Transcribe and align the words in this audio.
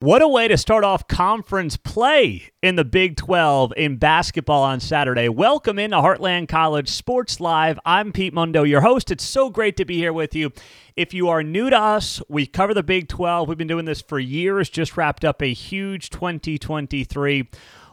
What 0.00 0.22
a 0.22 0.28
way 0.28 0.46
to 0.46 0.56
start 0.56 0.84
off 0.84 1.08
conference 1.08 1.76
play 1.76 2.52
in 2.62 2.76
the 2.76 2.84
Big 2.84 3.16
12 3.16 3.72
in 3.76 3.96
basketball 3.96 4.62
on 4.62 4.78
Saturday. 4.78 5.28
Welcome 5.28 5.76
into 5.76 5.96
Heartland 5.96 6.46
College 6.46 6.88
Sports 6.88 7.40
Live. 7.40 7.80
I'm 7.84 8.12
Pete 8.12 8.32
Mundo, 8.32 8.62
your 8.62 8.82
host. 8.82 9.10
It's 9.10 9.24
so 9.24 9.50
great 9.50 9.76
to 9.76 9.84
be 9.84 9.96
here 9.96 10.12
with 10.12 10.36
you. 10.36 10.52
If 10.94 11.12
you 11.12 11.28
are 11.28 11.42
new 11.42 11.68
to 11.68 11.76
us, 11.76 12.22
we 12.28 12.46
cover 12.46 12.74
the 12.74 12.84
Big 12.84 13.08
12. 13.08 13.48
We've 13.48 13.58
been 13.58 13.66
doing 13.66 13.86
this 13.86 14.00
for 14.00 14.20
years, 14.20 14.70
just 14.70 14.96
wrapped 14.96 15.24
up 15.24 15.42
a 15.42 15.52
huge 15.52 16.10
2023 16.10 17.48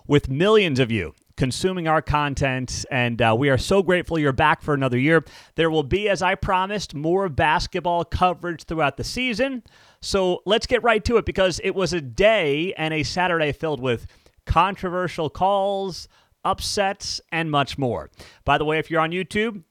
with 0.06 0.30
millions 0.30 0.80
of 0.80 0.92
you 0.92 1.16
consuming 1.38 1.88
our 1.88 2.02
content, 2.02 2.86
and 2.90 3.22
uh, 3.22 3.36
we 3.38 3.50
are 3.50 3.58
so 3.58 3.84
grateful 3.84 4.18
you're 4.18 4.32
back 4.32 4.62
for 4.62 4.74
another 4.74 4.98
year. 4.98 5.24
There 5.56 5.70
will 5.70 5.84
be, 5.84 6.08
as 6.08 6.22
I 6.22 6.36
promised, 6.36 6.96
more 6.96 7.28
basketball 7.30 8.06
coverage 8.06 8.64
throughout 8.64 8.98
the 8.98 9.04
season. 9.04 9.64
So 10.06 10.44
let's 10.46 10.68
get 10.68 10.84
right 10.84 11.04
to 11.06 11.18
it 11.18 11.26
because 11.26 11.60
it 11.64 11.74
was 11.74 11.92
a 11.92 12.00
day 12.00 12.76
and 12.78 12.94
a 12.94 13.02
Saturday 13.02 13.52
filled 13.52 13.80
with 13.80 14.06
controversial 14.46 15.32
calls, 15.32 16.08
upsets, 16.44 17.20
and 17.32 17.50
much 17.50 17.80
more. 17.80 18.12
By 18.44 18.60
the 18.60 18.66
way, 18.66 18.78
if 18.78 18.92
you're 18.92 19.02
on 19.02 19.10
YouTube, 19.10 19.64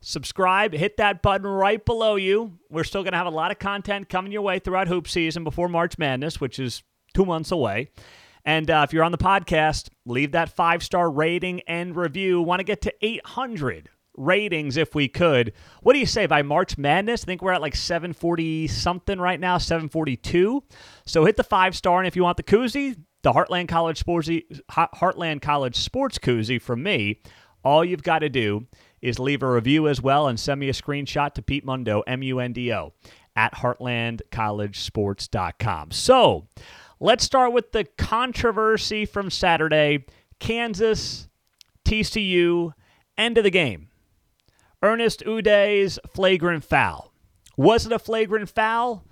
subscribe, 0.00 0.72
hit 0.72 0.96
that 0.96 1.20
button 1.20 1.46
right 1.46 1.84
below 1.84 2.16
you. 2.16 2.58
We're 2.70 2.84
still 2.84 3.02
going 3.02 3.12
to 3.12 3.18
have 3.18 3.26
a 3.26 3.30
lot 3.30 3.50
of 3.50 3.58
content 3.58 4.08
coming 4.08 4.32
your 4.32 4.40
way 4.40 4.60
throughout 4.60 4.88
hoop 4.88 5.06
season 5.06 5.44
before 5.44 5.68
March 5.68 5.98
Madness, 5.98 6.40
which 6.40 6.58
is 6.58 6.82
two 7.12 7.26
months 7.26 7.50
away. 7.50 7.90
And 8.46 8.70
uh, 8.70 8.86
if 8.88 8.94
you're 8.94 9.04
on 9.04 9.12
the 9.12 9.18
podcast, 9.18 9.90
leave 10.06 10.32
that 10.32 10.56
five 10.56 10.82
star 10.82 11.10
rating 11.10 11.60
and 11.68 11.94
review. 11.94 12.40
Want 12.40 12.60
to 12.60 12.64
get 12.64 12.80
to 12.80 12.94
800 13.02 13.90
ratings 14.16 14.76
if 14.76 14.94
we 14.94 15.08
could. 15.08 15.52
What 15.82 15.94
do 15.94 15.98
you 15.98 16.06
say 16.06 16.26
by 16.26 16.42
March 16.42 16.78
Madness? 16.78 17.24
I 17.24 17.26
think 17.26 17.42
we're 17.42 17.52
at 17.52 17.60
like 17.60 17.74
740 17.76 18.68
something 18.68 19.18
right 19.18 19.40
now, 19.40 19.58
742. 19.58 20.62
So 21.06 21.24
hit 21.24 21.36
the 21.36 21.44
five 21.44 21.76
star. 21.76 21.98
And 21.98 22.06
if 22.06 22.16
you 22.16 22.22
want 22.22 22.36
the 22.36 22.42
koozie, 22.42 22.96
the 23.22 23.32
Heartland 23.32 23.68
College 23.68 23.98
Sports 23.98 24.28
Heartland 24.70 25.40
College 25.42 25.76
Sports 25.76 26.18
koozie 26.18 26.60
from 26.60 26.82
me, 26.82 27.20
all 27.64 27.84
you've 27.84 28.02
got 28.02 28.18
to 28.20 28.28
do 28.28 28.66
is 29.00 29.18
leave 29.18 29.42
a 29.42 29.50
review 29.50 29.88
as 29.88 30.02
well 30.02 30.28
and 30.28 30.38
send 30.38 30.60
me 30.60 30.68
a 30.68 30.72
screenshot 30.72 31.32
to 31.34 31.42
Pete 31.42 31.64
Mundo, 31.64 32.02
M 32.06 32.22
U 32.22 32.38
N 32.40 32.52
D 32.52 32.72
O, 32.72 32.92
at 33.36 33.54
heartlandcollegesports.com. 33.54 35.90
So, 35.90 36.46
Let's 37.04 37.24
start 37.24 37.52
with 37.52 37.72
the 37.72 37.82
controversy 37.82 39.06
from 39.06 39.28
Saturday 39.28 40.04
Kansas, 40.38 41.26
TCU, 41.84 42.74
end 43.18 43.38
of 43.38 43.42
the 43.42 43.50
game. 43.50 43.88
Ernest 44.82 45.22
Udeh's 45.24 45.98
flagrant 46.12 46.64
foul. 46.64 47.12
Was 47.56 47.86
it 47.86 47.92
a 47.92 47.98
flagrant 47.98 48.48
foul? 48.48 49.04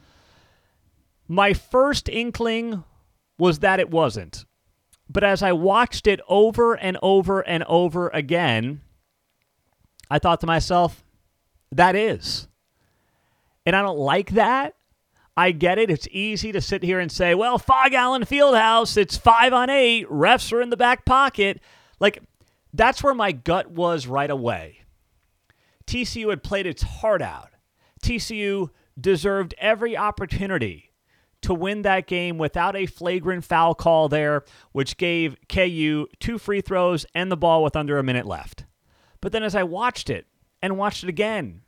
My 1.29 1.53
first 1.53 2.09
inkling 2.09 2.85
was 3.39 3.61
that 3.61 3.81
it 3.81 3.91
wasn't. 3.91 4.45
But 5.09 5.25
as 5.25 5.43
I 5.43 5.53
watched 5.53 6.07
it 6.07 6.21
over 6.29 6.75
and 6.75 6.97
over 7.03 7.41
and 7.41 7.65
over 7.65 8.09
again, 8.09 8.81
I 10.11 10.19
thought 10.19 10.41
to 10.41 10.47
myself, 10.47 11.05
that 11.73 11.95
is. 11.95 12.48
And 13.65 13.77
I 13.77 13.83
don't 13.83 13.98
like 13.98 14.33
that. 14.33 14.75
I 15.37 15.53
get 15.53 15.79
it. 15.79 15.91
It's 15.91 16.09
easy 16.11 16.53
to 16.53 16.61
sit 16.61 16.83
here 16.83 16.98
and 16.98 17.11
say, 17.11 17.35
well, 17.35 17.59
Phog 17.59 17.95
Allen 17.95 18.25
Fieldhouse, 18.25 18.97
it's 18.97 19.17
five 19.17 19.53
on 19.53 19.71
eight. 19.71 20.09
Refs 20.09 20.53
are 20.53 20.61
in 20.61 20.71
the 20.71 20.77
back 20.77 21.05
pocket. 21.05 21.61
Like, 21.98 22.23
that's 22.75 23.03
where 23.03 23.15
my 23.15 23.33
gut 23.33 23.71
was 23.71 24.07
right 24.07 24.31
away. 24.31 24.80
TCU 25.91 26.30
had 26.30 26.44
played 26.44 26.66
its 26.66 26.83
heart 26.83 27.20
out. 27.20 27.50
TCU 28.00 28.70
deserved 28.98 29.56
every 29.58 29.96
opportunity 29.96 30.92
to 31.42 31.52
win 31.52 31.83
that 31.83 32.06
game 32.06 32.38
without 32.38 32.77
a 32.77 32.86
flagrant 32.86 33.44
foul 33.44 33.74
call 33.74 34.08
there, 34.08 34.44
which 34.70 34.96
gave 34.96 35.36
KU 35.48 36.06
two 36.20 36.38
free 36.38 36.61
throws 36.61 37.06
and 37.12 37.33
the 37.33 37.36
ball 37.36 37.64
with 37.64 37.74
under 37.74 37.98
a 37.98 38.05
minute 38.05 38.24
left. 38.24 38.66
But 39.20 39.33
then 39.33 39.42
as 39.42 39.56
I 39.56 39.64
watched 39.64 40.11
it 40.11 40.27
and 40.62 40.78
watched 40.78 41.02
it 41.02 41.08
again 41.08 41.62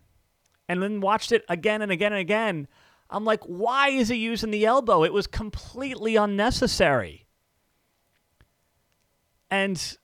and 0.69 0.81
then 0.81 1.00
watched 1.00 1.32
it 1.32 1.44
again 1.49 1.82
and 1.82 1.91
again 1.91 2.12
and 2.12 2.21
again, 2.21 2.69
I'm 3.11 3.25
like, 3.25 3.43
why 3.43 3.88
is 3.88 4.09
he 4.09 4.16
using 4.16 4.53
the 4.53 4.65
elbow? 4.65 5.03
It 5.03 5.12
was 5.12 5.27
completely 5.27 6.15
unnecessary. 6.15 7.27
And, 9.50 9.99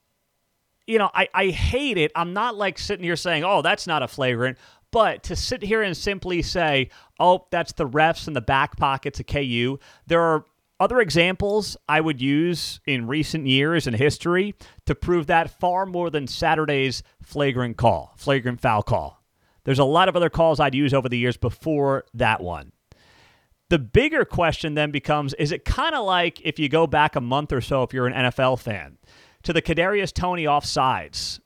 you 0.88 0.98
know, 0.98 1.10
I, 1.14 1.28
I 1.34 1.46
hate 1.48 1.98
it. 1.98 2.10
I'm 2.16 2.32
not 2.32 2.56
like 2.56 2.78
sitting 2.78 3.04
here 3.04 3.14
saying, 3.14 3.44
oh, 3.44 3.60
that's 3.60 3.86
not 3.86 4.02
a 4.02 4.08
flagrant. 4.08 4.56
But 4.90 5.22
to 5.24 5.36
sit 5.36 5.62
here 5.62 5.82
and 5.82 5.94
simply 5.94 6.40
say, 6.40 6.88
oh, 7.20 7.46
that's 7.50 7.72
the 7.72 7.86
refs 7.86 8.26
in 8.26 8.32
the 8.32 8.40
back 8.40 8.78
pockets 8.78 9.20
of 9.20 9.26
KU, 9.26 9.78
there 10.06 10.22
are 10.22 10.46
other 10.80 11.00
examples 11.00 11.76
I 11.88 12.00
would 12.00 12.22
use 12.22 12.80
in 12.86 13.06
recent 13.06 13.46
years 13.46 13.86
in 13.86 13.94
history 13.94 14.54
to 14.86 14.94
prove 14.94 15.26
that 15.26 15.60
far 15.60 15.84
more 15.84 16.08
than 16.08 16.26
Saturday's 16.26 17.02
flagrant 17.22 17.76
call, 17.76 18.14
flagrant 18.16 18.60
foul 18.60 18.82
call. 18.82 19.22
There's 19.64 19.78
a 19.78 19.84
lot 19.84 20.08
of 20.08 20.16
other 20.16 20.30
calls 20.30 20.58
I'd 20.58 20.74
use 20.74 20.94
over 20.94 21.10
the 21.10 21.18
years 21.18 21.36
before 21.36 22.04
that 22.14 22.40
one. 22.40 22.72
The 23.68 23.78
bigger 23.78 24.24
question 24.24 24.72
then 24.72 24.90
becomes 24.90 25.34
is 25.34 25.52
it 25.52 25.66
kind 25.66 25.94
of 25.94 26.06
like 26.06 26.40
if 26.40 26.58
you 26.58 26.70
go 26.70 26.86
back 26.86 27.16
a 27.16 27.20
month 27.20 27.52
or 27.52 27.60
so, 27.60 27.82
if 27.82 27.92
you're 27.92 28.06
an 28.06 28.14
NFL 28.14 28.60
fan, 28.60 28.96
to 29.48 29.54
the 29.54 29.62
Kadarius 29.62 30.12
Toney 30.12 30.44
offsides 30.44 31.40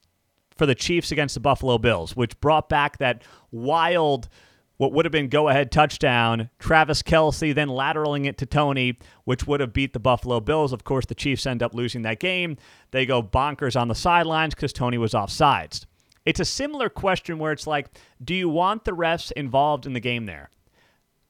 for 0.57 0.67
the 0.67 0.75
Chiefs 0.75 1.13
against 1.13 1.35
the 1.35 1.41
Buffalo 1.41 1.79
Bills, 1.79 2.17
which 2.17 2.41
brought 2.41 2.69
back 2.69 2.99
that 2.99 3.23
wild, 3.53 4.29
what 4.77 4.93
would 4.93 5.05
have 5.05 5.13
been 5.13 5.29
go 5.29 5.49
ahead 5.49 5.71
touchdown, 5.71 6.51
Travis 6.59 7.01
Kelce 7.01 7.55
then 7.55 7.69
lateraling 7.69 8.27
it 8.27 8.39
to 8.39 8.45
Toney, 8.45 8.99
which 9.23 9.47
would 9.47 9.61
have 9.61 9.73
beat 9.73 9.93
the 9.93 10.01
Buffalo 10.01 10.41
Bills. 10.41 10.73
Of 10.73 10.83
course, 10.83 11.07
the 11.07 11.15
Chiefs 11.15 11.47
end 11.47 11.63
up 11.63 11.75
losing 11.77 12.03
that 12.03 12.19
game. 12.19 12.57
They 12.91 13.07
go 13.07 13.23
bonkers 13.23 13.81
on 13.81 13.87
the 13.87 13.95
sidelines 13.95 14.57
because 14.57 14.73
Toney 14.73 14.99
was 14.99 15.13
offsides. 15.13 15.87
It's 16.27 16.41
a 16.41 16.45
similar 16.45 16.89
question 16.89 17.39
where 17.39 17.53
it's 17.53 17.69
like, 17.69 17.87
do 18.21 18.35
you 18.35 18.49
want 18.49 18.85
the 18.85 18.97
refs 18.97 19.31
involved 19.31 19.87
in 19.87 19.93
the 19.93 20.01
game 20.01 20.27
there? 20.27 20.51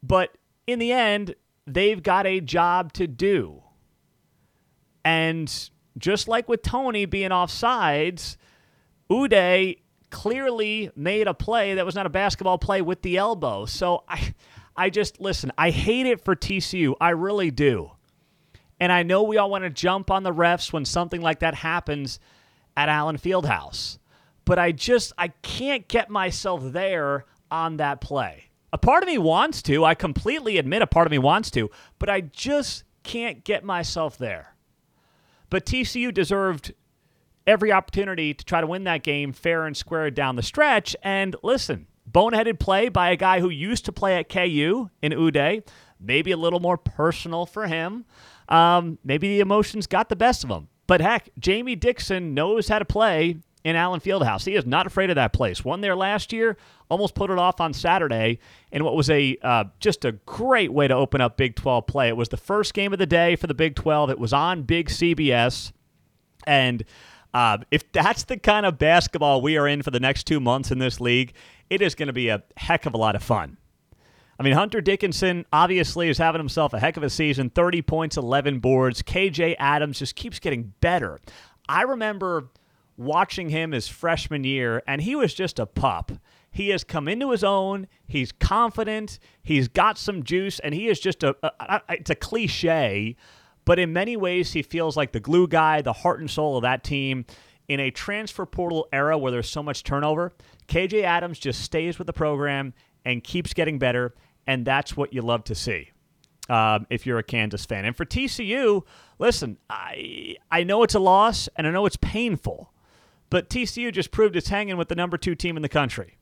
But 0.02 0.38
in 0.66 0.78
the 0.78 0.90
end, 0.90 1.34
they've 1.66 2.02
got 2.02 2.26
a 2.26 2.40
job 2.40 2.94
to 2.94 3.06
do. 3.06 3.62
And 5.04 5.68
just 5.98 6.28
like 6.28 6.48
with 6.48 6.62
Toney 6.62 7.04
being 7.04 7.30
offsides, 7.30 8.36
Udeh 9.10 9.78
clearly 10.10 10.90
made 10.94 11.26
a 11.26 11.34
play 11.34 11.74
that 11.74 11.86
was 11.86 11.94
not 11.94 12.06
a 12.06 12.10
basketball 12.10 12.58
play 12.58 12.82
with 12.82 13.02
the 13.02 13.16
elbow. 13.16 13.66
So 13.66 14.04
I 14.08 14.34
I 14.76 14.90
just 14.90 15.20
listen, 15.20 15.52
I 15.58 15.70
hate 15.70 16.06
it 16.06 16.24
for 16.24 16.34
TCU. 16.34 16.94
I 17.00 17.10
really 17.10 17.50
do. 17.50 17.92
And 18.80 18.90
I 18.90 19.02
know 19.02 19.22
we 19.22 19.36
all 19.36 19.50
want 19.50 19.64
to 19.64 19.70
jump 19.70 20.10
on 20.10 20.22
the 20.22 20.32
refs 20.32 20.72
when 20.72 20.84
something 20.84 21.20
like 21.20 21.40
that 21.40 21.54
happens 21.54 22.18
at 22.76 22.88
Allen 22.88 23.16
Fieldhouse. 23.16 23.98
But 24.44 24.58
I 24.58 24.72
just 24.72 25.12
I 25.18 25.28
can't 25.42 25.86
get 25.88 26.10
myself 26.10 26.62
there 26.64 27.26
on 27.50 27.76
that 27.76 28.00
play. 28.00 28.50
A 28.72 28.78
part 28.78 29.02
of 29.02 29.06
me 29.06 29.18
wants 29.18 29.60
to. 29.62 29.84
I 29.84 29.94
completely 29.94 30.56
admit 30.56 30.82
a 30.82 30.86
part 30.86 31.06
of 31.06 31.10
me 31.10 31.18
wants 31.18 31.50
to, 31.52 31.70
but 31.98 32.08
I 32.08 32.22
just 32.22 32.84
can't 33.02 33.44
get 33.44 33.64
myself 33.64 34.16
there. 34.16 34.51
But 35.52 35.66
TCU 35.66 36.14
deserved 36.14 36.72
every 37.46 37.70
opportunity 37.70 38.32
to 38.32 38.42
try 38.42 38.62
to 38.62 38.66
win 38.66 38.84
that 38.84 39.02
game 39.02 39.34
fair 39.34 39.66
and 39.66 39.76
square 39.76 40.10
down 40.10 40.36
the 40.36 40.42
stretch. 40.42 40.96
And 41.02 41.36
listen, 41.42 41.88
boneheaded 42.10 42.58
play 42.58 42.88
by 42.88 43.10
a 43.10 43.16
guy 43.16 43.40
who 43.40 43.50
used 43.50 43.84
to 43.84 43.92
play 43.92 44.16
at 44.16 44.30
KU 44.30 44.88
in 45.02 45.12
Udeh, 45.12 45.62
maybe 46.00 46.30
a 46.30 46.38
little 46.38 46.58
more 46.58 46.78
personal 46.78 47.44
for 47.44 47.66
him. 47.66 48.06
Um, 48.48 48.96
maybe 49.04 49.28
the 49.28 49.40
emotions 49.40 49.86
got 49.86 50.08
the 50.08 50.16
best 50.16 50.42
of 50.42 50.48
him. 50.48 50.68
But 50.86 51.02
heck, 51.02 51.28
Jamie 51.38 51.76
Dixon 51.76 52.32
knows 52.32 52.68
how 52.68 52.78
to 52.78 52.86
play 52.86 53.36
in 53.64 53.76
Allen 53.76 54.00
Fieldhouse. 54.00 54.44
He 54.44 54.54
is 54.54 54.66
not 54.66 54.86
afraid 54.86 55.10
of 55.10 55.16
that 55.16 55.32
place. 55.32 55.64
Won 55.64 55.80
there 55.80 55.96
last 55.96 56.32
year, 56.32 56.56
almost 56.88 57.14
put 57.14 57.30
it 57.30 57.38
off 57.38 57.60
on 57.60 57.72
Saturday, 57.72 58.38
and 58.72 58.84
what 58.84 58.96
was 58.96 59.08
a 59.10 59.36
uh, 59.42 59.64
just 59.80 60.04
a 60.04 60.12
great 60.12 60.72
way 60.72 60.88
to 60.88 60.94
open 60.94 61.20
up 61.20 61.36
Big 61.36 61.54
12 61.56 61.86
play. 61.86 62.08
It 62.08 62.16
was 62.16 62.28
the 62.28 62.36
first 62.36 62.74
game 62.74 62.92
of 62.92 62.98
the 62.98 63.06
day 63.06 63.36
for 63.36 63.46
the 63.46 63.54
Big 63.54 63.76
12. 63.76 64.10
It 64.10 64.18
was 64.18 64.32
on 64.32 64.62
Big 64.62 64.88
CBS, 64.88 65.72
and 66.46 66.84
uh, 67.34 67.58
if 67.70 67.90
that's 67.92 68.24
the 68.24 68.36
kind 68.36 68.66
of 68.66 68.78
basketball 68.78 69.40
we 69.40 69.56
are 69.56 69.66
in 69.66 69.82
for 69.82 69.90
the 69.90 70.00
next 70.00 70.24
two 70.24 70.40
months 70.40 70.70
in 70.70 70.78
this 70.78 71.00
league, 71.00 71.32
it 71.70 71.80
is 71.80 71.94
going 71.94 72.08
to 72.08 72.12
be 72.12 72.28
a 72.28 72.42
heck 72.56 72.86
of 72.86 72.94
a 72.94 72.98
lot 72.98 73.16
of 73.16 73.22
fun. 73.22 73.56
I 74.38 74.42
mean, 74.42 74.54
Hunter 74.54 74.80
Dickinson 74.80 75.46
obviously 75.52 76.08
is 76.08 76.18
having 76.18 76.40
himself 76.40 76.72
a 76.72 76.80
heck 76.80 76.96
of 76.96 77.02
a 77.02 77.10
season 77.10 77.48
30 77.50 77.82
points, 77.82 78.16
11 78.16 78.58
boards. 78.58 79.02
KJ 79.02 79.54
Adams 79.58 79.98
just 79.98 80.16
keeps 80.16 80.40
getting 80.40 80.74
better. 80.80 81.20
I 81.68 81.82
remember 81.82 82.48
watching 83.04 83.48
him 83.50 83.72
his 83.72 83.88
freshman 83.88 84.44
year, 84.44 84.82
and 84.86 85.02
he 85.02 85.14
was 85.16 85.34
just 85.34 85.58
a 85.58 85.66
pup. 85.66 86.12
He 86.50 86.68
has 86.70 86.84
come 86.84 87.08
into 87.08 87.30
his 87.30 87.42
own. 87.44 87.86
He's 88.06 88.32
confident. 88.32 89.18
He's 89.42 89.68
got 89.68 89.98
some 89.98 90.22
juice, 90.22 90.58
and 90.60 90.74
he 90.74 90.88
is 90.88 91.00
just 91.00 91.22
a, 91.22 91.34
a, 91.42 91.50
a, 91.60 91.80
it's 91.90 92.10
a 92.10 92.14
cliche, 92.14 93.16
but 93.64 93.78
in 93.78 93.92
many 93.92 94.16
ways, 94.16 94.52
he 94.52 94.62
feels 94.62 94.96
like 94.96 95.12
the 95.12 95.20
glue 95.20 95.48
guy, 95.48 95.82
the 95.82 95.92
heart 95.92 96.20
and 96.20 96.30
soul 96.30 96.56
of 96.56 96.62
that 96.62 96.84
team. 96.84 97.24
In 97.68 97.80
a 97.80 97.90
transfer 97.90 98.44
portal 98.44 98.88
era 98.92 99.16
where 99.16 99.32
there's 99.32 99.48
so 99.48 99.62
much 99.62 99.82
turnover, 99.84 100.32
KJ 100.68 101.04
Adams 101.04 101.38
just 101.38 101.62
stays 101.62 101.96
with 101.98 102.06
the 102.06 102.12
program 102.12 102.74
and 103.04 103.22
keeps 103.24 103.54
getting 103.54 103.78
better, 103.78 104.14
and 104.46 104.66
that's 104.66 104.96
what 104.96 105.12
you 105.14 105.22
love 105.22 105.44
to 105.44 105.54
see. 105.54 105.90
um, 106.48 106.86
if 106.90 107.06
you're 107.06 107.18
a 107.18 107.22
Kansas 107.22 107.64
fan. 107.64 107.84
And 107.84 107.96
for 107.96 108.04
TCU, 108.04 108.82
listen, 109.18 109.58
I 109.70 110.36
I 110.50 110.64
know 110.64 110.82
it's 110.82 110.94
a 110.94 110.98
loss 110.98 111.48
and 111.56 111.66
I 111.66 111.70
know 111.70 111.86
it's 111.86 111.96
painful, 111.96 112.71
but 113.32 113.48
TCU 113.48 113.90
just 113.90 114.10
proved 114.10 114.36
it's 114.36 114.50
hanging 114.50 114.76
with 114.76 114.88
the 114.88 114.94
number 114.94 115.16
two 115.16 115.34
team 115.34 115.56
in 115.56 115.62
the 115.62 115.68
country. 115.68 116.18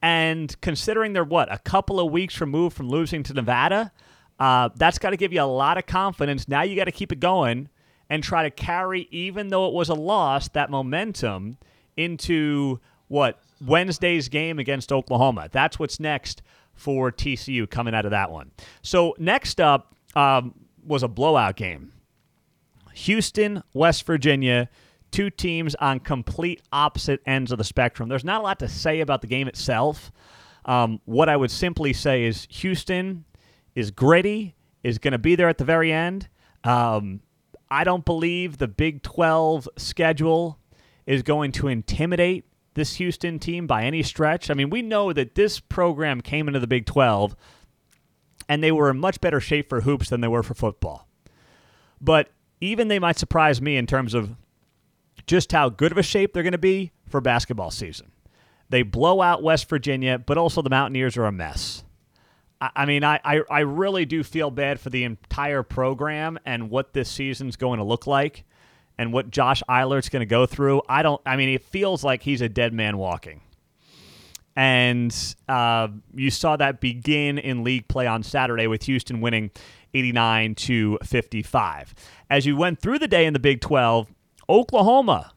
And 0.00 0.58
considering 0.62 1.12
they're 1.12 1.24
what 1.24 1.52
a 1.52 1.58
couple 1.58 2.00
of 2.00 2.10
weeks 2.10 2.40
removed 2.40 2.74
from 2.74 2.88
losing 2.88 3.22
to 3.24 3.34
Nevada, 3.34 3.92
uh, 4.40 4.70
that's 4.74 4.98
got 4.98 5.10
to 5.10 5.18
give 5.18 5.34
you 5.34 5.42
a 5.42 5.44
lot 5.44 5.76
of 5.76 5.84
confidence. 5.84 6.48
Now 6.48 6.62
you 6.62 6.74
got 6.74 6.86
to 6.86 6.90
keep 6.90 7.12
it 7.12 7.20
going 7.20 7.68
and 8.08 8.24
try 8.24 8.44
to 8.44 8.50
carry, 8.50 9.08
even 9.10 9.48
though 9.48 9.68
it 9.68 9.74
was 9.74 9.90
a 9.90 9.94
loss, 9.94 10.48
that 10.48 10.70
momentum 10.70 11.58
into 11.98 12.80
what 13.08 13.38
Wednesday's 13.60 14.30
game 14.30 14.58
against 14.58 14.90
Oklahoma. 14.90 15.50
That's 15.52 15.78
what's 15.78 16.00
next 16.00 16.40
for 16.72 17.12
TCU 17.12 17.68
coming 17.68 17.94
out 17.94 18.06
of 18.06 18.12
that 18.12 18.30
one. 18.30 18.52
So 18.80 19.14
next 19.18 19.60
up 19.60 19.94
um, 20.16 20.54
was 20.82 21.02
a 21.02 21.08
blowout 21.08 21.56
game. 21.56 21.92
Houston, 22.94 23.62
West 23.74 24.06
Virginia, 24.06 24.70
two 25.12 25.30
teams 25.30 25.74
on 25.76 26.00
complete 26.00 26.62
opposite 26.72 27.20
ends 27.26 27.52
of 27.52 27.58
the 27.58 27.64
spectrum. 27.64 28.08
There's 28.08 28.24
not 28.24 28.40
a 28.40 28.44
lot 28.44 28.58
to 28.60 28.68
say 28.68 29.00
about 29.00 29.20
the 29.20 29.26
game 29.26 29.46
itself. 29.46 30.10
Um, 30.64 31.00
what 31.04 31.28
I 31.28 31.36
would 31.36 31.50
simply 31.50 31.92
say 31.92 32.24
is 32.24 32.46
Houston 32.50 33.24
is 33.74 33.90
gritty, 33.90 34.54
is 34.82 34.98
going 34.98 35.12
to 35.12 35.18
be 35.18 35.34
there 35.34 35.48
at 35.48 35.58
the 35.58 35.64
very 35.64 35.92
end. 35.92 36.28
Um, 36.64 37.20
I 37.70 37.84
don't 37.84 38.04
believe 38.04 38.58
the 38.58 38.68
Big 38.68 39.02
12 39.02 39.68
schedule 39.76 40.58
is 41.06 41.22
going 41.22 41.52
to 41.52 41.68
intimidate 41.68 42.44
this 42.74 42.94
Houston 42.94 43.38
team 43.38 43.66
by 43.66 43.84
any 43.84 44.02
stretch. 44.02 44.50
I 44.50 44.54
mean, 44.54 44.70
we 44.70 44.82
know 44.82 45.12
that 45.12 45.34
this 45.34 45.60
program 45.60 46.20
came 46.20 46.48
into 46.48 46.60
the 46.60 46.66
Big 46.66 46.86
12 46.86 47.36
and 48.48 48.62
they 48.62 48.72
were 48.72 48.90
in 48.90 48.98
much 48.98 49.20
better 49.20 49.40
shape 49.40 49.68
for 49.68 49.82
hoops 49.82 50.08
than 50.08 50.20
they 50.20 50.28
were 50.28 50.42
for 50.42 50.54
football. 50.54 51.08
But 52.00 52.30
even 52.60 52.88
they 52.88 52.98
might 52.98 53.18
surprise 53.18 53.60
me 53.60 53.76
in 53.76 53.86
terms 53.86 54.14
of 54.14 54.36
just 55.26 55.52
how 55.52 55.68
good 55.68 55.92
of 55.92 55.98
a 55.98 56.02
shape 56.02 56.32
they're 56.32 56.42
going 56.42 56.52
to 56.52 56.58
be 56.58 56.92
for 57.08 57.20
basketball 57.20 57.70
season. 57.70 58.12
They 58.68 58.82
blow 58.82 59.20
out 59.20 59.42
West 59.42 59.68
Virginia, 59.68 60.18
but 60.18 60.38
also 60.38 60.62
the 60.62 60.70
Mountaineers 60.70 61.16
are 61.16 61.26
a 61.26 61.32
mess. 61.32 61.84
I, 62.60 62.86
mean, 62.86 63.02
I, 63.02 63.20
I, 63.24 63.40
I 63.50 63.60
really 63.60 64.04
do 64.06 64.22
feel 64.22 64.50
bad 64.50 64.78
for 64.78 64.88
the 64.88 65.04
entire 65.04 65.62
program 65.62 66.38
and 66.46 66.70
what 66.70 66.92
this 66.92 67.10
season's 67.10 67.56
going 67.56 67.78
to 67.78 67.84
look 67.84 68.06
like 68.06 68.44
and 68.96 69.12
what 69.12 69.30
Josh 69.30 69.62
Eilert's 69.68 70.08
going 70.08 70.20
to 70.20 70.26
go 70.26 70.46
through. 70.46 70.80
I 70.88 71.02
don't, 71.02 71.20
I 71.26 71.36
mean, 71.36 71.48
it 71.48 71.64
feels 71.64 72.04
like 72.04 72.22
he's 72.22 72.40
a 72.40 72.48
dead 72.48 72.72
man 72.72 72.98
walking. 72.98 73.40
And 74.54 75.14
uh, 75.48 75.88
you 76.14 76.30
saw 76.30 76.56
that 76.56 76.80
begin 76.80 77.38
in 77.38 77.64
league 77.64 77.88
play 77.88 78.06
on 78.06 78.22
Saturday 78.22 78.66
with 78.66 78.84
Houston 78.84 79.20
winning 79.20 79.50
89 79.94 80.54
to 80.54 80.98
55. 81.02 81.94
As 82.30 82.46
you 82.46 82.56
went 82.56 82.80
through 82.80 82.98
the 82.98 83.08
day 83.08 83.26
in 83.26 83.32
the 83.32 83.38
Big 83.38 83.60
12, 83.60 84.08
Oklahoma. 84.52 85.32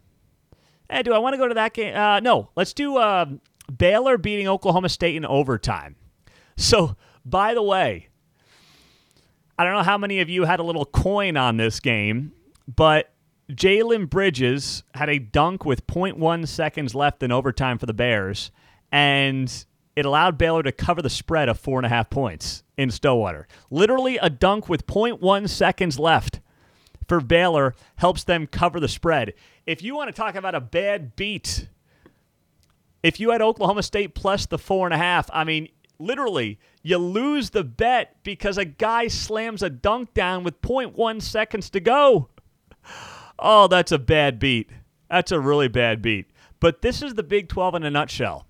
Hey, 0.90 1.02
do 1.02 1.14
I 1.14 1.18
want 1.20 1.34
to 1.34 1.38
go 1.38 1.48
to 1.48 1.54
that 1.54 1.74
game? 1.74 1.96
Uh, 1.96 2.20
no, 2.20 2.50
let's 2.56 2.74
do 2.74 2.98
uh, 2.98 3.26
Baylor 3.76 4.18
beating 4.18 4.48
Oklahoma 4.48 4.90
State 4.90 5.16
in 5.16 5.26
overtime. 5.26 5.96
So, 6.58 6.98
by 7.24 7.54
the 7.54 7.64
way, 7.64 8.10
I 9.58 9.64
don't 9.64 9.74
know 9.74 9.84
how 9.84 9.98
many 9.98 10.20
of 10.20 10.30
you 10.30 10.44
had 10.44 10.60
a 10.60 10.64
little 10.64 10.86
coin 10.86 11.38
on 11.38 11.56
this 11.58 11.80
game, 11.80 12.34
but 12.68 13.14
Jalen 13.50 14.10
Bridges 14.10 14.84
had 14.94 15.10
a 15.10 15.18
dunk 15.18 15.64
with 15.64 15.88
0.1 15.88 16.48
seconds 16.48 16.94
left 16.94 17.24
in 17.24 17.32
overtime 17.32 17.78
for 17.78 17.86
the 17.86 17.94
Bears, 17.94 18.52
and 18.92 19.66
it 19.96 20.06
allowed 20.06 20.38
Baylor 20.38 20.62
to 20.64 20.74
cover 20.74 21.02
the 21.02 21.10
spread 21.10 21.48
of 21.48 21.58
four 21.58 21.80
and 21.80 21.86
a 21.86 21.90
half 21.90 22.10
points 22.10 22.64
in 22.78 22.92
Stillwater. 22.92 23.48
Literally 23.72 24.18
a 24.18 24.30
dunk 24.30 24.68
with 24.68 24.86
0.1 24.86 25.48
seconds 25.48 25.98
left 25.98 26.42
for 27.08 27.22
Baylor 27.22 27.76
helps 27.98 28.24
them 28.24 28.48
cover 28.48 28.80
the 28.80 28.88
spread. 28.88 29.34
If 29.66 29.84
you 29.84 29.96
want 29.96 30.10
to 30.10 30.14
talk 30.14 30.36
about 30.36 30.56
a 30.56 30.62
bad 30.62 31.16
beat, 31.16 31.68
if 33.04 33.20
you 33.20 33.32
had 33.32 33.42
Oklahoma 33.42 33.84
State 33.84 34.16
plus 34.16 34.46
the 34.46 34.58
four 34.58 34.88
and 34.88 34.94
a 34.94 34.98
half, 34.98 35.30
I 35.34 35.44
mean, 35.44 35.70
literally, 36.00 36.60
you 36.82 36.98
lose 36.98 37.52
the 37.52 37.64
bet 37.64 38.16
because 38.24 38.58
a 38.58 38.66
guy 38.66 39.08
slams 39.08 39.64
a 39.64 39.70
dunk 39.70 40.14
down 40.14 40.44
with 40.44 40.62
0.1 40.62 41.22
seconds 41.22 41.70
to 41.72 41.80
go. 41.80 42.30
Oh, 43.38 43.68
that's 43.68 43.92
a 43.92 44.00
bad 44.00 44.40
beat. 44.40 44.70
That's 45.10 45.32
a 45.32 45.40
really 45.40 45.68
bad 45.68 46.02
beat. 46.02 46.32
But 46.60 46.82
this 46.82 47.02
is 47.02 47.16
the 47.16 47.24
Big 47.24 47.50
12 47.50 47.76
in 47.76 47.84
a 47.84 47.92
nutshell. 47.92 48.48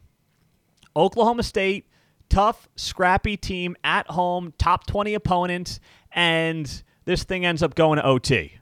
Oklahoma 0.95 1.43
State, 1.43 1.87
tough, 2.29 2.69
scrappy 2.75 3.35
team 3.35 3.75
at 3.83 4.07
home, 4.09 4.53
top 4.57 4.85
20 4.85 5.13
opponents, 5.15 5.79
and 6.11 6.83
this 7.05 7.23
thing 7.23 7.45
ends 7.45 7.63
up 7.63 7.75
going 7.75 7.97
to 7.97 8.05
OT. 8.05 8.57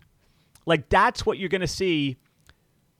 Like, 0.65 0.89
that's 0.89 1.25
what 1.25 1.37
you're 1.37 1.49
going 1.49 1.61
to 1.61 1.67
see 1.67 2.17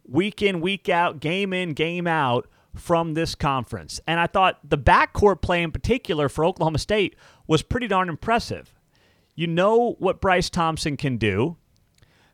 week 0.08 0.42
in, 0.42 0.62
week 0.62 0.90
out, 0.90 1.20
game 1.20 1.54
in, 1.54 1.74
game 1.74 2.08
out 2.08 2.48
from 2.76 3.14
this 3.14 3.36
conference. 3.36 4.02
And 4.08 4.20
I 4.20 4.28
thought 4.28 4.60
the 4.68 4.78
backcourt 4.78 5.42
play 5.42 5.62
in 5.62 5.72
particular 5.72 6.28
for 6.30 6.44
Oklahoma 6.44 6.80
State 6.80 7.16
was 7.48 7.62
pretty 7.62 7.88
darn 7.88 8.10
impressive. 8.10 8.74
You 9.36 9.48
know 9.48 9.96
what 10.00 10.22
Bryce 10.22 10.50
Thompson 10.50 10.98
can 10.98 11.18
do. 11.18 11.58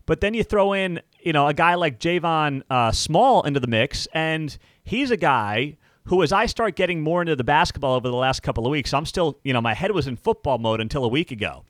But 0.05 0.21
then 0.21 0.33
you 0.33 0.43
throw 0.43 0.73
in, 0.73 1.01
you 1.21 1.33
know, 1.33 1.47
a 1.47 1.53
guy 1.53 1.75
like 1.75 1.99
Javon 1.99 2.63
uh, 2.69 2.91
Small 2.91 3.43
into 3.43 3.59
the 3.59 3.67
mix, 3.67 4.07
and 4.11 4.57
he's 4.83 5.11
a 5.11 5.17
guy 5.17 5.77
who, 6.05 6.23
as 6.23 6.31
I 6.31 6.47
start 6.47 6.75
getting 6.75 7.01
more 7.01 7.21
into 7.21 7.35
the 7.35 7.43
basketball 7.43 7.93
over 7.93 8.09
the 8.09 8.15
last 8.15 8.41
couple 8.41 8.65
of 8.65 8.71
weeks, 8.71 8.91
I'm 8.91 9.05
still, 9.05 9.37
you 9.43 9.53
know, 9.53 9.61
my 9.61 9.75
head 9.75 9.91
was 9.91 10.07
in 10.07 10.15
football 10.15 10.57
mode 10.57 10.81
until 10.81 11.05
a 11.05 11.07
week 11.07 11.29
ago. 11.29 11.63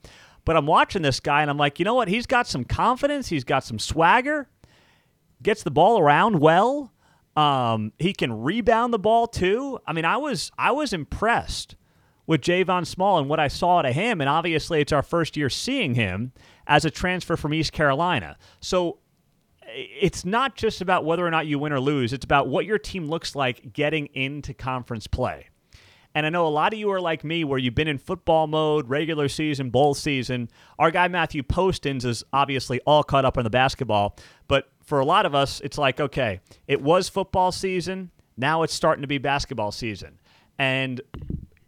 But 0.50 0.58
I'm 0.58 0.66
watching 0.66 1.04
this 1.04 1.20
guy, 1.20 1.44
and 1.44 1.52
I'm 1.52 1.60
like, 1.60 1.78
you 1.78 1.86
know 1.86 1.94
what? 1.94 2.08
He's 2.08 2.26
got 2.26 2.48
some 2.48 2.64
confidence. 2.64 3.28
He's 3.28 3.44
got 3.44 3.64
some 3.64 3.78
swagger. 3.78 4.50
Gets 5.44 5.62
the 5.62 5.70
ball 5.70 6.00
around 6.00 6.40
well. 6.40 6.92
Um, 7.36 7.94
he 8.00 8.14
can 8.14 8.34
rebound 8.42 8.92
the 8.92 8.98
ball 8.98 9.28
too. 9.28 9.78
I 9.86 9.94
mean, 9.94 10.06
I 10.06 10.18
was 10.18 10.52
I 10.58 10.72
was 10.72 10.92
impressed 10.92 11.76
with 12.26 12.42
Javon 12.42 12.88
Small 12.88 13.20
and 13.20 13.30
what 13.30 13.40
I 13.40 13.48
saw 13.48 13.78
out 13.78 13.86
of 13.86 13.94
him. 13.94 14.22
And 14.22 14.28
obviously, 14.28 14.82
it's 14.82 14.92
our 14.92 15.04
first 15.04 15.38
year 15.38 15.52
seeing 15.52 15.94
him 15.94 16.32
as 16.66 16.84
a 16.84 16.90
transfer 16.90 17.38
from 17.38 17.54
East 17.54 17.72
Carolina. 17.72 18.36
So 18.60 18.98
it's 19.68 20.26
not 20.26 20.56
just 20.56 20.82
about 20.82 21.06
whether 21.06 21.24
or 21.24 21.30
not 21.30 21.46
you 21.46 21.60
win 21.60 21.74
or 21.74 21.80
lose, 21.80 22.12
it's 22.12 22.26
about 22.26 22.48
what 22.48 22.66
your 22.66 22.80
team 22.80 23.08
looks 23.08 23.36
like 23.36 23.72
getting 23.72 24.08
into 24.16 24.56
conference 24.56 25.06
play. 25.06 25.49
And 26.20 26.26
I 26.26 26.30
know 26.32 26.46
a 26.46 26.50
lot 26.50 26.74
of 26.74 26.80
you 26.80 26.92
are 26.92 27.00
like 27.00 27.24
me, 27.24 27.46
where 27.46 27.58
you've 27.58 27.76
been 27.76 27.88
in 27.88 27.98
football 27.98 28.46
mode, 28.46 28.90
regular 28.90 29.30
season, 29.30 29.70
bowl 29.70 29.94
season. 29.94 30.50
Our 30.78 30.92
guy 30.92 31.08
Matthew 31.08 31.44
Postins 31.44 32.04
is 32.04 32.26
obviously 32.34 32.82
all 32.86 33.06
caught 33.06 33.24
up 33.24 33.38
on 33.38 33.46
the 33.46 33.50
basketball. 33.50 34.18
But 34.50 34.70
for 34.84 35.00
a 35.00 35.06
lot 35.06 35.26
of 35.26 35.34
us, 35.34 35.62
it's 35.62 35.78
like, 35.78 36.02
okay, 36.02 36.42
it 36.68 36.82
was 36.82 37.08
football 37.08 37.54
season. 37.54 38.12
Now 38.36 38.64
it's 38.64 38.74
starting 38.74 39.02
to 39.02 39.08
be 39.08 39.18
basketball 39.18 39.72
season. 39.72 40.20
And 40.58 41.00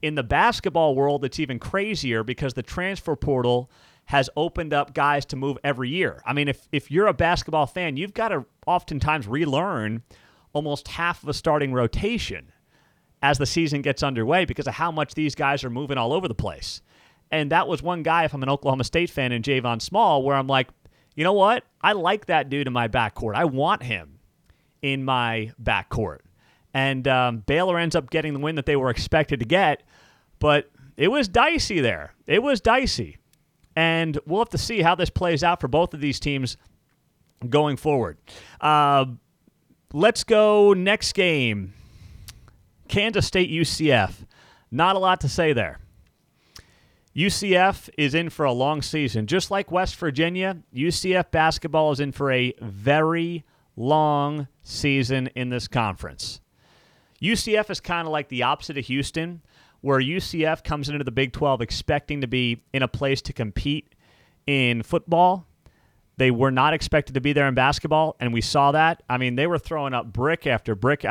in 0.01 0.15
the 0.15 0.23
basketball 0.23 0.95
world, 0.95 1.23
it's 1.23 1.39
even 1.39 1.57
crazier 1.57 2.21
because 2.21 2.53
the 2.53 2.61
transfer 2.61 3.15
portal 3.15 3.71
has 4.07 4.29
opened 4.35 4.73
up 4.73 4.93
guys 4.93 5.25
to 5.27 5.37
move 5.37 5.59
every 5.63 5.87
year. 5.87 6.21
I 6.25 6.33
mean, 6.33 6.49
if, 6.49 6.67
if 6.73 6.91
you're 6.91 7.07
a 7.07 7.13
basketball 7.13 7.67
fan, 7.67 7.95
you've 7.95 8.13
got 8.13 8.27
to 8.29 8.45
oftentimes 8.67 9.29
relearn 9.29 10.03
almost 10.51 10.89
half 10.89 11.23
of 11.23 11.29
a 11.29 11.33
starting 11.33 11.71
rotation 11.71 12.51
as 13.21 13.37
the 13.37 13.45
season 13.45 13.81
gets 13.81 14.03
underway 14.03 14.45
because 14.45 14.67
of 14.67 14.73
how 14.73 14.91
much 14.91 15.13
these 15.13 15.35
guys 15.35 15.63
are 15.63 15.69
moving 15.69 15.97
all 15.97 16.13
over 16.13 16.27
the 16.27 16.35
place. 16.35 16.81
And 17.31 17.51
that 17.51 17.67
was 17.67 17.81
one 17.81 18.03
guy, 18.03 18.25
if 18.25 18.33
I'm 18.33 18.43
an 18.43 18.49
Oklahoma 18.49 18.83
State 18.83 19.09
fan, 19.09 19.31
in 19.31 19.41
Javon 19.41 19.81
Small, 19.81 20.23
where 20.23 20.35
I'm 20.35 20.47
like, 20.47 20.67
you 21.15 21.23
know 21.23 21.33
what? 21.33 21.63
I 21.81 21.93
like 21.93 22.25
that 22.25 22.49
dude 22.49 22.67
in 22.67 22.73
my 22.73 22.87
backcourt. 22.87 23.35
I 23.35 23.45
want 23.45 23.83
him 23.83 24.19
in 24.81 25.03
my 25.03 25.51
backcourt. 25.61 26.19
And 26.73 27.07
um, 27.07 27.39
Baylor 27.39 27.77
ends 27.77 27.95
up 27.95 28.09
getting 28.09 28.33
the 28.33 28.39
win 28.39 28.55
that 28.55 28.65
they 28.65 28.75
were 28.75 28.89
expected 28.89 29.39
to 29.39 29.45
get, 29.45 29.83
but 30.39 30.71
it 30.97 31.09
was 31.09 31.27
dicey 31.27 31.81
there. 31.81 32.13
It 32.27 32.41
was 32.41 32.61
dicey. 32.61 33.17
And 33.75 34.17
we'll 34.25 34.41
have 34.41 34.49
to 34.49 34.57
see 34.57 34.81
how 34.81 34.95
this 34.95 35.09
plays 35.09 35.43
out 35.43 35.61
for 35.61 35.67
both 35.67 35.93
of 35.93 36.01
these 36.01 36.19
teams 36.19 36.57
going 37.49 37.77
forward. 37.77 38.17
Uh, 38.59 39.05
let's 39.93 40.23
go 40.23 40.73
next 40.73 41.13
game 41.13 41.73
Kansas 42.91 43.25
State 43.25 43.49
UCF. 43.49 44.27
Not 44.69 44.95
a 44.95 44.99
lot 44.99 45.21
to 45.21 45.29
say 45.29 45.53
there. 45.53 45.79
UCF 47.15 47.89
is 47.97 48.13
in 48.13 48.29
for 48.29 48.45
a 48.45 48.51
long 48.51 48.81
season. 48.81 49.27
Just 49.27 49.49
like 49.49 49.71
West 49.71 49.95
Virginia, 49.95 50.57
UCF 50.75 51.31
basketball 51.31 51.91
is 51.91 51.99
in 51.99 52.11
for 52.11 52.31
a 52.31 52.53
very 52.61 53.45
long 53.77 54.47
season 54.61 55.27
in 55.35 55.49
this 55.49 55.67
conference. 55.67 56.41
UCF 57.21 57.69
is 57.69 57.79
kind 57.79 58.07
of 58.07 58.11
like 58.11 58.27
the 58.27 58.43
opposite 58.43 58.77
of 58.77 58.85
Houston 58.85 59.41
where 59.79 59.99
UCF 59.99 60.63
comes 60.63 60.89
into 60.89 61.03
the 61.03 61.11
Big 61.11 61.31
12 61.31 61.61
expecting 61.61 62.21
to 62.21 62.27
be 62.27 62.61
in 62.73 62.83
a 62.83 62.87
place 62.87 63.21
to 63.23 63.33
compete 63.33 63.95
in 64.45 64.83
football. 64.83 65.47
They 66.17 66.31
were 66.31 66.51
not 66.51 66.73
expected 66.73 67.15
to 67.15 67.21
be 67.21 67.33
there 67.33 67.47
in 67.47 67.55
basketball, 67.55 68.15
and 68.19 68.33
we 68.33 68.41
saw 68.41 68.71
that. 68.73 69.01
I 69.09 69.17
mean, 69.17 69.35
they 69.35 69.47
were 69.47 69.57
throwing 69.57 69.93
up 69.93 70.11
brick 70.11 70.45
after 70.45 70.75
brick. 70.75 71.05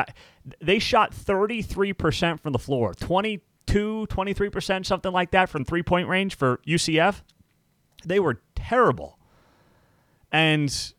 They 0.61 0.79
shot 0.79 1.13
33% 1.13 2.41
from 2.41 2.53
the 2.53 2.59
floor, 2.59 2.95
22, 2.95 4.07
23%, 4.09 4.87
something 4.87 5.13
like 5.13 5.31
that 5.33 5.49
from 5.49 5.65
three 5.65 5.83
point 5.83 6.09
range 6.09 6.37
for 6.37 6.61
UCF. 6.67 7.23
They 8.05 8.21
were 8.21 8.41
terrible. 8.55 9.19
And 10.31 10.93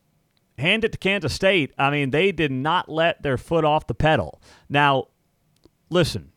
hand 0.58 0.84
it 0.84 0.92
to 0.94 0.98
Kansas 0.98 1.34
State. 1.34 1.74
I 1.78 1.90
mean, 1.90 2.12
they 2.12 2.32
did 2.32 2.52
not 2.52 2.90
let 2.90 3.22
their 3.24 3.38
foot 3.38 3.66
off 3.66 3.88
the 3.88 3.94
pedal. 3.94 4.42
Now, 4.70 5.08
listen, 5.90 6.32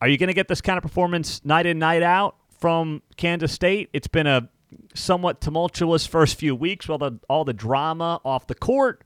are 0.00 0.08
you 0.08 0.16
going 0.16 0.28
to 0.28 0.34
get 0.34 0.48
this 0.48 0.60
kind 0.60 0.76
of 0.76 0.82
performance 0.82 1.44
night 1.44 1.66
in, 1.66 1.78
night 1.78 2.02
out 2.02 2.36
from 2.58 3.02
Kansas 3.16 3.52
State? 3.52 3.90
It's 3.92 4.06
been 4.06 4.26
a 4.26 4.48
somewhat 4.94 5.40
tumultuous 5.40 6.06
first 6.06 6.38
few 6.38 6.54
weeks 6.54 6.88
with 6.88 7.02
all 7.02 7.10
the, 7.10 7.20
all 7.28 7.44
the 7.44 7.52
drama 7.52 8.20
off 8.24 8.46
the 8.46 8.54
court, 8.54 9.02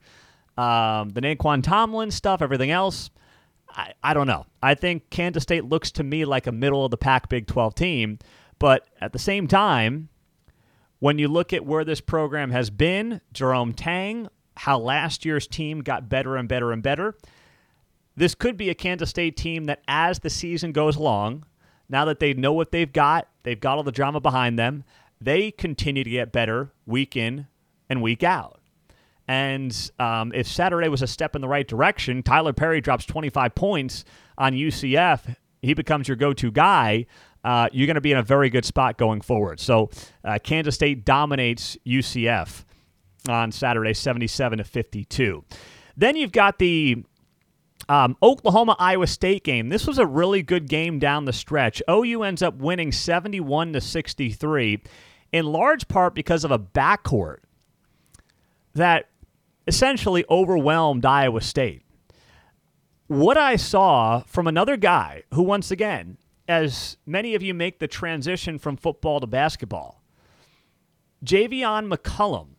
um, 0.57 1.09
the 1.09 1.21
Nae'Qwan 1.21 1.63
Tomlin 1.63 2.11
stuff, 2.11 2.41
everything 2.41 2.71
else. 2.71 3.09
I, 3.69 3.93
I 4.03 4.13
don't 4.13 4.27
know. 4.27 4.45
I 4.61 4.75
think 4.75 5.09
Kansas 5.09 5.43
State 5.43 5.65
looks 5.65 5.91
to 5.91 6.03
me 6.03 6.25
like 6.25 6.47
a 6.47 6.51
middle 6.51 6.85
of 6.85 6.91
the 6.91 6.97
pack 6.97 7.29
Big 7.29 7.47
12 7.47 7.75
team. 7.75 8.19
But 8.59 8.87
at 9.01 9.13
the 9.13 9.19
same 9.19 9.47
time, 9.47 10.09
when 10.99 11.17
you 11.17 11.27
look 11.27 11.53
at 11.53 11.65
where 11.65 11.83
this 11.83 12.01
program 12.01 12.51
has 12.51 12.69
been, 12.69 13.19
Jerome 13.33 13.73
Tang, 13.73 14.29
how 14.55 14.77
last 14.77 15.25
year's 15.25 15.47
team 15.47 15.81
got 15.81 16.07
better 16.07 16.37
and 16.37 16.47
better 16.47 16.71
and 16.71 16.83
better, 16.83 17.15
this 18.15 18.35
could 18.35 18.57
be 18.57 18.69
a 18.69 18.75
Kansas 18.75 19.09
State 19.09 19.35
team 19.35 19.65
that, 19.65 19.81
as 19.87 20.19
the 20.19 20.29
season 20.29 20.71
goes 20.71 20.95
along, 20.95 21.45
now 21.89 22.05
that 22.05 22.19
they 22.19 22.33
know 22.33 22.53
what 22.53 22.71
they've 22.71 22.93
got, 22.93 23.27
they've 23.43 23.59
got 23.59 23.77
all 23.77 23.83
the 23.83 23.91
drama 23.91 24.19
behind 24.19 24.57
them, 24.57 24.83
they 25.23 25.51
continue 25.51 26.03
to 26.03 26.09
get 26.09 26.31
better 26.31 26.71
week 26.85 27.15
in 27.15 27.47
and 27.89 28.01
week 28.01 28.23
out. 28.23 28.59
And 29.27 29.91
um, 29.99 30.31
if 30.33 30.47
Saturday 30.47 30.89
was 30.89 31.01
a 31.01 31.07
step 31.07 31.35
in 31.35 31.41
the 31.41 31.47
right 31.47 31.67
direction, 31.67 32.23
Tylor 32.23 32.53
Perry 32.53 32.81
drops 32.81 33.05
25 33.05 33.55
points 33.55 34.03
on 34.37 34.53
UCF. 34.53 35.35
He 35.61 35.73
becomes 35.73 36.07
your 36.07 36.17
go 36.17 36.33
to 36.33 36.51
guy 36.51 37.05
uh, 37.43 37.67
you're 37.71 37.87
going 37.87 37.95
to 37.95 38.01
be 38.01 38.11
in 38.11 38.17
a 38.17 38.23
very 38.23 38.49
good 38.49 38.65
spot 38.65 38.97
going 38.97 39.21
forward. 39.21 39.59
So 39.59 39.89
uh, 40.23 40.39
Kansas 40.41 40.75
State 40.75 41.05
dominates 41.05 41.77
UCF 41.85 42.63
on 43.27 43.51
Saturday, 43.51 43.93
77 43.93 44.59
to 44.59 44.63
52. 44.63 45.43
Then 45.97 46.15
you've 46.15 46.31
got 46.31 46.57
the 46.57 47.03
um, 47.89 48.15
Oklahoma 48.23 48.75
Iowa 48.79 49.07
State 49.07 49.43
game. 49.43 49.69
This 49.69 49.85
was 49.85 49.97
a 49.97 50.05
really 50.05 50.41
good 50.41 50.69
game 50.69 50.99
down 50.99 51.25
the 51.25 51.33
stretch. 51.33 51.81
OU 51.89 52.23
ends 52.23 52.41
up 52.41 52.55
winning 52.55 52.91
71 52.91 53.73
to 53.73 53.81
63, 53.81 54.81
in 55.33 55.47
large 55.47 55.87
part 55.89 56.13
because 56.15 56.45
of 56.45 56.51
a 56.51 56.59
backcourt 56.59 57.39
that 58.73 59.09
essentially 59.67 60.23
overwhelmed 60.29 61.05
Iowa 61.05 61.41
State. 61.41 61.81
What 63.07 63.37
I 63.37 63.57
saw 63.57 64.21
from 64.21 64.47
another 64.47 64.77
guy 64.77 65.23
who, 65.33 65.41
once 65.41 65.71
again, 65.71 66.17
as 66.47 66.97
many 67.05 67.35
of 67.35 67.41
you 67.41 67.53
make 67.53 67.79
the 67.79 67.87
transition 67.87 68.59
from 68.59 68.77
football 68.77 69.19
to 69.19 69.27
basketball, 69.27 70.03
Javian 71.25 71.91
McCollum, 71.91 72.49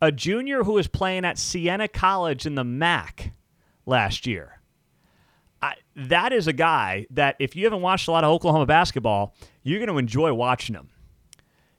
a 0.00 0.12
junior 0.12 0.64
who 0.64 0.72
was 0.72 0.88
playing 0.88 1.24
at 1.24 1.38
Siena 1.38 1.88
College 1.88 2.46
in 2.46 2.54
the 2.54 2.64
MAAC 2.64 3.32
last 3.84 4.26
year. 4.26 4.60
I, 5.60 5.74
that 5.94 6.32
is 6.32 6.46
a 6.46 6.52
guy 6.52 7.06
that, 7.10 7.36
if 7.38 7.56
you 7.56 7.64
haven't 7.64 7.80
watched 7.82 8.08
a 8.08 8.12
lot 8.12 8.24
of 8.24 8.30
Oklahoma 8.30 8.66
basketball, 8.66 9.34
you're 9.62 9.78
going 9.78 9.88
to 9.88 9.98
enjoy 9.98 10.32
watching 10.32 10.74
him. 10.74 10.90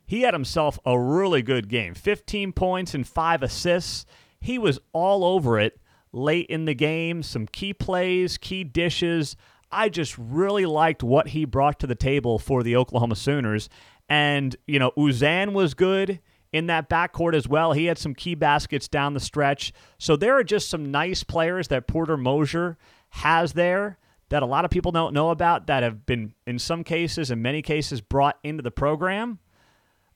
He 0.08 0.22
had 0.22 0.34
himself 0.34 0.80
a 0.86 0.98
really 0.98 1.42
good 1.42 1.68
game 1.68 1.94
15 1.94 2.54
points 2.54 2.94
and 2.96 3.06
five 3.06 3.44
assists. 3.44 4.06
He 4.40 4.58
was 4.58 4.80
all 4.94 5.24
over 5.24 5.60
it 5.60 5.80
late 6.14 6.48
in 6.48 6.66
the 6.66 6.74
game, 6.74 7.22
some 7.22 7.46
key 7.46 7.74
plays, 7.74 8.38
key 8.38 8.64
dishes. 8.64 9.36
I 9.70 9.90
just 9.90 10.18
really 10.18 10.66
liked 10.66 11.04
what 11.04 11.30
he 11.30 11.44
brought 11.44 11.80
to 11.82 11.88
the 11.88 11.96
table 11.96 12.40
for 12.40 12.64
the 12.64 12.78
Oklahoma 12.78 13.18
Sooners. 13.18 13.70
And, 14.08 14.56
you 14.66 14.80
know, 14.80 14.92
Uzan 14.98 15.52
was 15.52 15.74
good 15.74 16.22
in 16.54 16.68
that 16.68 16.90
backcourt 16.90 17.36
as 17.36 17.48
well. 17.48 17.74
He 17.74 17.86
had 17.86 17.98
some 17.98 18.16
key 18.16 18.36
baskets 18.36 18.88
down 18.88 19.14
the 19.14 19.20
stretch. 19.20 19.74
So 19.98 20.16
there 20.16 20.38
are 20.38 20.44
just 20.44 20.70
some 20.70 20.90
nice 20.90 21.24
players 21.24 21.68
that 21.68 21.88
Porter 21.88 22.16
Moser 22.16 22.78
has 23.10 23.54
there 23.54 23.98
that 24.30 24.44
a 24.44 24.46
lot 24.46 24.64
of 24.64 24.72
people 24.72 24.92
don't 24.92 25.14
know 25.14 25.30
about 25.30 25.68
that 25.68 25.84
have 25.84 26.06
been, 26.06 26.34
in 26.46 26.60
some 26.60 26.84
cases, 26.84 27.30
in 27.32 27.42
many 27.42 27.62
cases, 27.62 28.00
brought 28.00 28.38
into 28.44 28.64
the 28.64 28.72
program. 28.72 29.40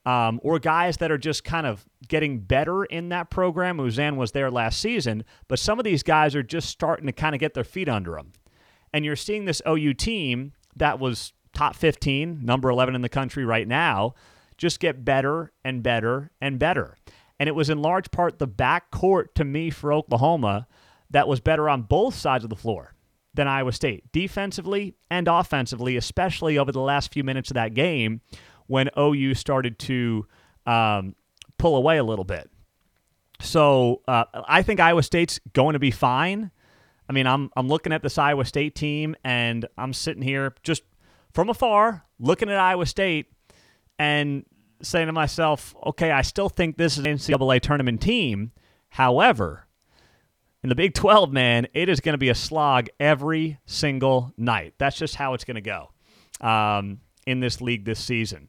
Um, 0.04 0.40
or 0.42 0.58
guys 0.58 0.98
that 0.98 1.12
are 1.12 1.18
just 1.18 1.44
kind 1.44 1.68
of 1.68 1.86
getting 2.08 2.40
better 2.40 2.84
in 2.86 3.10
that 3.10 3.30
program. 3.30 3.78
Uzan 3.78 4.16
was 4.16 4.32
there 4.32 4.50
last 4.50 4.80
season, 4.80 5.24
but 5.48 5.60
some 5.60 5.78
of 5.78 5.86
these 5.86 6.02
guys 6.02 6.36
are 6.36 6.42
just 6.42 6.70
starting 6.70 7.06
to 7.06 7.12
kind 7.12 7.36
of 7.36 7.40
get 7.40 7.54
their 7.54 7.64
feet 7.64 7.88
under 7.88 8.14
them. 8.14 8.34
And 8.94 9.06
you're 9.06 9.16
seeing 9.16 9.46
this 9.46 9.62
OU 9.68 9.94
team 9.94 10.54
that 10.76 11.00
was 11.00 11.34
top 11.54 11.76
15, 11.76 12.44
number 12.44 12.70
11 12.70 12.96
in 12.96 13.02
the 13.02 13.10
country 13.10 13.46
right 13.46 13.68
now, 13.68 14.16
just 14.58 14.80
get 14.80 15.06
better 15.06 15.52
and 15.64 15.84
better 15.84 16.32
and 16.42 16.58
better. 16.58 16.98
And 17.40 17.48
it 17.48 17.54
was 17.54 17.70
in 17.70 17.82
large 17.82 18.12
part 18.12 18.40
the 18.40 18.48
back 18.48 18.92
court 18.92 19.34
to 19.36 19.44
me 19.44 19.70
for 19.70 19.92
Oklahoma 19.92 20.68
that 21.10 21.28
was 21.28 21.40
better 21.40 21.70
on 21.70 21.84
both 21.84 22.16
sides 22.16 22.44
of 22.44 22.50
the 22.50 22.56
floor 22.56 22.94
than 23.34 23.48
Iowa 23.48 23.72
State, 23.72 24.12
defensively 24.12 24.96
and 25.10 25.28
offensively, 25.28 25.96
especially 25.96 26.58
over 26.58 26.72
the 26.72 26.82
last 26.82 27.14
few 27.14 27.24
minutes 27.24 27.50
of 27.50 27.56
that 27.56 27.74
game 27.74 28.22
when 28.72 28.90
OU 28.98 29.34
started 29.34 29.78
to 29.78 30.26
um, 30.66 31.14
pull 31.58 31.76
away 31.76 31.98
a 31.98 32.04
little 32.06 32.24
bit. 32.24 32.50
So 33.42 34.02
uh, 34.08 34.24
I 34.48 34.62
think 34.62 34.80
Iowa 34.80 35.04
State's 35.04 35.42
going 35.52 35.74
to 35.74 35.80
be 35.80 35.92
fine. 35.92 36.52
I 37.10 37.12
mean, 37.12 37.28
I'm 37.28 37.50
I'm 37.58 37.68
looking 37.68 37.92
at 37.92 38.02
this 38.02 38.18
Iowa 38.18 38.46
State 38.46 38.74
team, 38.74 39.14
and 39.26 39.68
I'm 39.78 39.92
sitting 39.92 40.22
here 40.22 40.56
just 40.64 40.84
from 41.34 41.50
afar 41.50 42.06
looking 42.18 42.50
at 42.50 42.58
Iowa 42.58 42.86
State 42.86 43.26
and 44.00 44.46
saying 44.82 45.08
to 45.08 45.12
myself, 45.12 45.76
okay, 45.88 46.12
I 46.12 46.22
still 46.22 46.48
think 46.48 46.78
this 46.78 46.98
is 46.98 47.06
an 47.06 47.18
NCAA 47.18 47.60
tournament 47.60 48.00
team. 48.00 48.54
However, 48.88 49.68
in 50.64 50.70
the 50.70 50.76
Big 50.76 50.94
12, 50.94 51.34
man, 51.34 51.68
it 51.74 51.90
is 51.90 52.00
going 52.00 52.14
to 52.14 52.18
be 52.18 52.30
a 52.30 52.36
slog 52.36 52.88
every 53.02 53.60
single 53.66 54.34
night. 54.38 54.76
That's 54.78 54.98
just 54.98 55.16
how 55.16 55.34
it's 55.34 55.44
going 55.44 55.62
to 55.62 55.62
go 55.62 55.92
um, 56.40 57.02
in 57.28 57.42
this 57.42 57.60
league 57.60 57.84
this 57.84 58.00
season. 58.00 58.48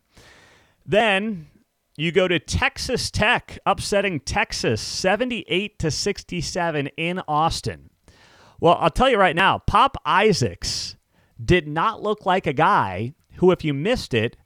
Then 0.85 1.49
you 1.97 2.13
go 2.13 2.29
to 2.29 2.39
Texas 2.39 3.11
Tech, 3.11 3.59
upsetting 3.67 4.21
Texas 4.21 4.81
78 4.81 5.79
to 5.79 5.91
67 5.91 6.87
in 6.97 7.21
Austin. 7.29 7.91
Well, 8.61 8.77
I'll 8.81 8.91
tell 8.91 9.11
you 9.11 9.19
right 9.19 9.37
now, 9.37 9.59
Pop 9.59 9.97
Isaacs 10.07 10.97
did 11.43 11.67
not 11.67 12.03
look 12.03 12.25
like 12.25 12.47
a 12.47 12.53
guy 12.53 13.15
who, 13.37 13.51
if 13.51 13.65
you 13.65 13.75
missed 13.75 14.15
it, 14.15 14.37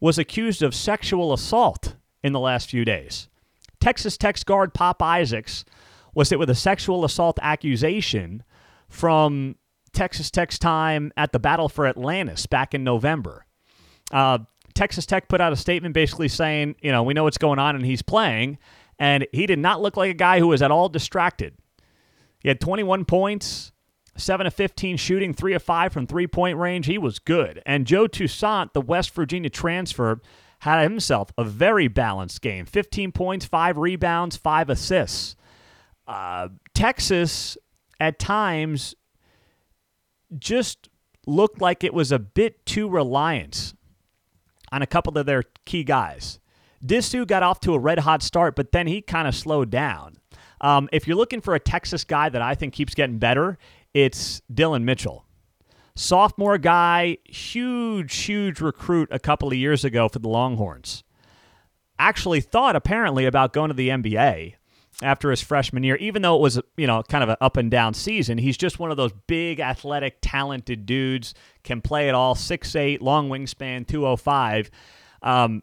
was 0.00 0.18
accused 0.18 0.62
of 0.62 0.74
sexual 0.74 1.32
assault 1.32 1.96
in 2.22 2.32
the 2.32 2.40
last 2.40 2.68
few 2.70 2.84
days. 2.84 3.28
Texas 3.80 4.16
Tech 4.16 4.44
guard 4.44 4.74
Pop 4.74 5.02
Isaacs 5.02 5.64
was 6.14 6.30
hit 6.30 6.38
with 6.38 6.50
a 6.50 6.54
sexual 6.54 7.04
assault 7.04 7.38
accusation 7.42 8.42
from 8.88 9.56
Texas 9.92 10.30
Tech's 10.30 10.58
time 10.58 11.12
at 11.16 11.32
the 11.32 11.38
Battle 11.38 11.68
for 11.68 11.86
Atlantis 11.86 12.46
back 12.46 12.74
in 12.74 12.84
November. 12.84 13.46
Uh, 14.12 14.40
Texas 14.74 15.06
Tech 15.06 15.28
put 15.28 15.40
out 15.40 15.52
a 15.52 15.56
statement 15.56 15.94
basically 15.94 16.28
saying, 16.28 16.76
you 16.80 16.92
know, 16.92 17.02
we 17.02 17.14
know 17.14 17.24
what's 17.24 17.38
going 17.38 17.58
on 17.58 17.76
and 17.76 17.84
he's 17.84 18.02
playing. 18.02 18.58
And 18.98 19.26
he 19.32 19.46
did 19.46 19.58
not 19.58 19.80
look 19.80 19.96
like 19.96 20.10
a 20.10 20.14
guy 20.14 20.38
who 20.38 20.48
was 20.48 20.62
at 20.62 20.70
all 20.70 20.88
distracted. 20.88 21.54
He 22.40 22.48
had 22.48 22.60
21 22.60 23.04
points, 23.06 23.72
7 24.16 24.46
of 24.46 24.54
15 24.54 24.96
shooting, 24.96 25.32
3 25.32 25.54
of 25.54 25.62
5 25.62 25.92
from 25.92 26.06
three 26.06 26.26
point 26.26 26.58
range. 26.58 26.86
He 26.86 26.98
was 26.98 27.18
good. 27.18 27.62
And 27.64 27.86
Joe 27.86 28.06
Toussaint, 28.06 28.72
the 28.74 28.80
West 28.80 29.14
Virginia 29.14 29.50
transfer, 29.50 30.20
had 30.60 30.82
himself 30.82 31.32
a 31.38 31.44
very 31.44 31.88
balanced 31.88 32.42
game 32.42 32.66
15 32.66 33.12
points, 33.12 33.46
5 33.46 33.78
rebounds, 33.78 34.36
5 34.36 34.70
assists. 34.70 35.36
Uh, 36.06 36.48
Texas, 36.74 37.56
at 37.98 38.18
times, 38.18 38.94
just 40.38 40.88
looked 41.26 41.60
like 41.60 41.84
it 41.84 41.94
was 41.94 42.12
a 42.12 42.18
bit 42.18 42.64
too 42.66 42.88
reliant 42.88 43.74
on 44.72 44.82
a 44.82 44.86
couple 44.86 45.16
of 45.16 45.26
their 45.26 45.44
key 45.64 45.84
guys. 45.84 46.38
Disu 46.84 47.26
got 47.26 47.42
off 47.42 47.60
to 47.60 47.74
a 47.74 47.78
red 47.78 48.00
hot 48.00 48.22
start, 48.22 48.56
but 48.56 48.72
then 48.72 48.86
he 48.86 49.02
kind 49.02 49.28
of 49.28 49.34
slowed 49.34 49.70
down. 49.70 50.16
Um, 50.60 50.88
if 50.92 51.06
you're 51.06 51.16
looking 51.16 51.40
for 51.40 51.54
a 51.54 51.60
Texas 51.60 52.04
guy 52.04 52.28
that 52.28 52.42
I 52.42 52.54
think 52.54 52.74
keeps 52.74 52.94
getting 52.94 53.18
better, 53.18 53.58
it's 53.94 54.40
Dillon 54.52 54.84
Mitchell. 54.84 55.24
Sophomore 55.96 56.58
guy, 56.58 57.18
huge, 57.24 58.14
huge 58.16 58.60
recruit 58.60 59.08
a 59.10 59.18
couple 59.18 59.48
of 59.48 59.54
years 59.54 59.84
ago 59.84 60.08
for 60.08 60.18
the 60.18 60.28
Longhorns. 60.28 61.04
Actually 61.98 62.40
thought 62.40 62.76
apparently 62.76 63.26
about 63.26 63.52
going 63.52 63.68
to 63.68 63.74
the 63.74 63.90
NBA 63.90 64.54
after 65.02 65.30
his 65.30 65.40
freshman 65.40 65.82
year, 65.82 65.96
even 65.96 66.22
though 66.22 66.36
it 66.36 66.40
was, 66.40 66.60
you 66.76 66.86
know, 66.86 67.02
kind 67.02 67.22
of 67.22 67.30
an 67.30 67.36
up 67.40 67.56
and 67.56 67.70
down 67.70 67.94
season. 67.94 68.38
He's 68.38 68.56
just 68.56 68.78
one 68.78 68.90
of 68.90 68.96
those 68.96 69.12
big, 69.26 69.60
athletic, 69.60 70.18
talented 70.20 70.86
dudes, 70.86 71.34
can 71.62 71.80
play 71.80 72.08
it 72.08 72.14
all, 72.14 72.34
six 72.34 72.74
eight, 72.76 73.02
long 73.02 73.28
wingspan, 73.28 73.86
205. 73.86 74.70
Um, 75.22 75.62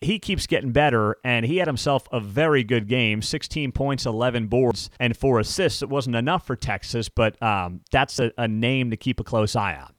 he 0.00 0.18
keeps 0.18 0.46
getting 0.46 0.72
better, 0.72 1.16
and 1.24 1.44
he 1.44 1.58
had 1.58 1.68
himself 1.68 2.08
a 2.10 2.20
very 2.20 2.64
good 2.64 2.88
game 2.88 3.20
16 3.20 3.72
points, 3.72 4.06
11 4.06 4.46
boards, 4.46 4.88
and 4.98 5.16
four 5.16 5.38
assists. 5.38 5.82
It 5.82 5.90
wasn't 5.90 6.16
enough 6.16 6.46
for 6.46 6.56
Texas, 6.56 7.08
but 7.08 7.40
um, 7.42 7.82
that's 7.90 8.18
a, 8.18 8.32
a 8.38 8.48
name 8.48 8.90
to 8.90 8.96
keep 8.96 9.20
a 9.20 9.24
close 9.24 9.54
eye 9.54 9.76
on. 9.76 9.92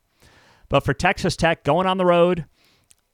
But 0.69 0.83
for 0.83 0.93
Texas 0.93 1.35
Tech, 1.35 1.63
going 1.63 1.85
on 1.85 1.97
the 1.97 2.05
road, 2.05 2.45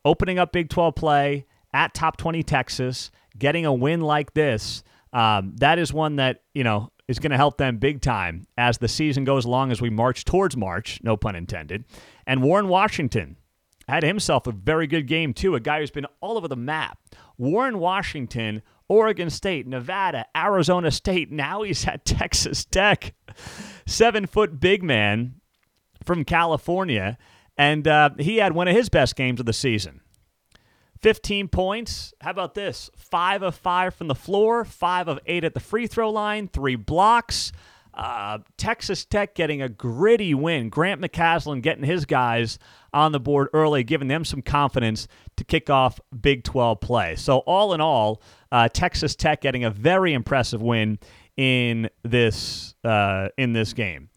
opening 0.06 0.40
up 0.40 0.54
Big 0.54 0.70
12 0.70 0.96
play 0.96 1.46
at 1.74 1.94
top 1.94 2.16
20 2.16 2.42
Texas, 2.44 3.12
getting 3.38 3.66
a 3.66 3.74
win 3.74 4.00
like 4.00 4.34
this, 4.34 4.84
um, 5.14 5.54
that 5.58 5.80
is 5.80 5.94
one 5.94 6.18
that, 6.18 6.44
you 6.54 6.64
know, 6.64 6.92
is 7.08 7.20
going 7.20 7.32
to 7.32 7.38
help 7.38 7.58
them 7.58 7.78
big 7.78 8.02
time 8.02 8.46
as 8.58 8.78
the 8.78 8.88
season 8.88 9.24
goes 9.24 9.46
along 9.46 9.72
as 9.72 9.82
we 9.82 9.90
march 9.90 10.26
towards 10.26 10.58
March, 10.58 11.00
no 11.04 11.16
pun 11.16 11.36
intended. 11.36 11.86
And 12.26 12.44
Warren 12.44 12.68
Washington 12.68 13.38
had 13.88 14.04
himself 14.04 14.48
a 14.48 14.52
very 14.52 14.88
good 14.88 15.08
game, 15.08 15.34
too, 15.34 15.56
a 15.56 15.60
guy 15.60 15.80
who's 15.80 15.92
been 15.92 16.08
all 16.20 16.38
over 16.38 16.48
the 16.48 16.58
map. 16.58 17.00
Warren 17.38 17.80
Washington, 17.80 18.62
Oregon 18.90 19.30
State, 19.30 19.68
Nevada, 19.68 20.26
Arizona 20.36 20.92
State. 20.92 21.32
Now 21.32 21.64
he's 21.64 21.88
at 21.88 22.04
Texas 22.06 22.66
Tech. 22.66 23.14
Seven 23.86 24.26
foot 24.26 24.60
big 24.60 24.84
man 24.84 25.36
from 26.04 26.26
California. 26.26 27.18
And 27.58 27.88
uh, 27.88 28.12
he 28.20 28.38
had 28.38 28.54
one 28.54 28.68
of 28.68 28.76
his 28.76 28.90
best 28.90 29.16
games 29.16 29.40
of 29.40 29.46
the 29.46 29.54
season. 29.54 30.02
15 31.02 31.48
points. 31.48 32.14
How 32.22 32.32
about 32.32 32.54
this? 32.54 32.90
Five 32.96 33.44
of 33.44 33.56
five 33.56 33.94
from 33.94 34.08
the 34.08 34.16
floor, 34.16 34.66
five 34.66 35.08
of 35.08 35.20
eight 35.26 35.44
at 35.44 35.54
the 35.54 35.60
free 35.60 35.88
throw 35.88 36.10
line, 36.10 36.48
three 36.48 36.76
blocks. 36.76 37.52
Uh, 37.94 38.38
Texas 38.58 39.06
Tech 39.06 39.34
getting 39.34 39.62
a 39.62 39.70
gritty 39.70 40.36
win. 40.36 40.70
Grant 40.70 41.02
McCasland 41.02 41.64
getting 41.64 41.84
his 41.84 42.06
guys 42.06 42.60
on 42.94 43.12
the 43.12 43.20
board 43.20 43.48
early, 43.54 43.84
giving 43.84 44.08
them 44.08 44.24
some 44.24 44.44
confidence 44.44 45.08
to 45.36 45.44
kick 45.44 45.70
off 45.70 46.00
Big 46.22 46.44
12 46.44 46.80
play. 46.80 47.16
So, 47.16 47.40
all 47.40 47.74
in 47.74 47.82
all, 47.82 48.22
uh, 48.52 48.70
Texas 48.70 49.16
Tech 49.16 49.42
getting 49.42 49.64
a 49.64 49.72
very 49.72 50.14
impressive 50.14 50.62
win 50.62 51.00
in 51.38 51.90
this 52.04 52.76
uh, 52.84 53.30
in 53.36 53.54
this 53.54 53.74
game. 53.74 54.10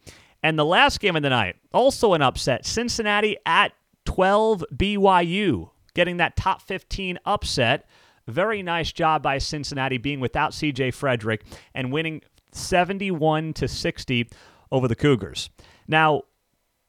And 0.43 0.57
the 0.59 0.65
last 0.65 0.99
game 0.99 1.15
of 1.15 1.23
the 1.23 1.29
night, 1.29 1.55
also 1.73 2.13
an 2.13 2.21
upset. 2.21 2.65
Cincinnati 2.67 3.37
at 3.47 3.73
12 4.05 4.63
BYU 4.75 5.69
getting 5.93 6.17
that 6.17 6.35
top 6.35 6.61
15 6.61 7.19
upset. 7.25 7.87
Very 8.27 8.61
nice 8.61 8.91
job 8.91 9.23
by 9.23 9.37
Cincinnati 9.37 9.97
being 9.97 10.19
without 10.19 10.51
CJ 10.51 10.93
Frederick 10.93 11.43
and 11.73 11.91
winning 11.91 12.21
71 12.51 13.53
to 13.53 13.67
60 13.67 14.29
over 14.71 14.87
the 14.87 14.95
Cougars. 14.95 15.49
Now, 15.87 16.23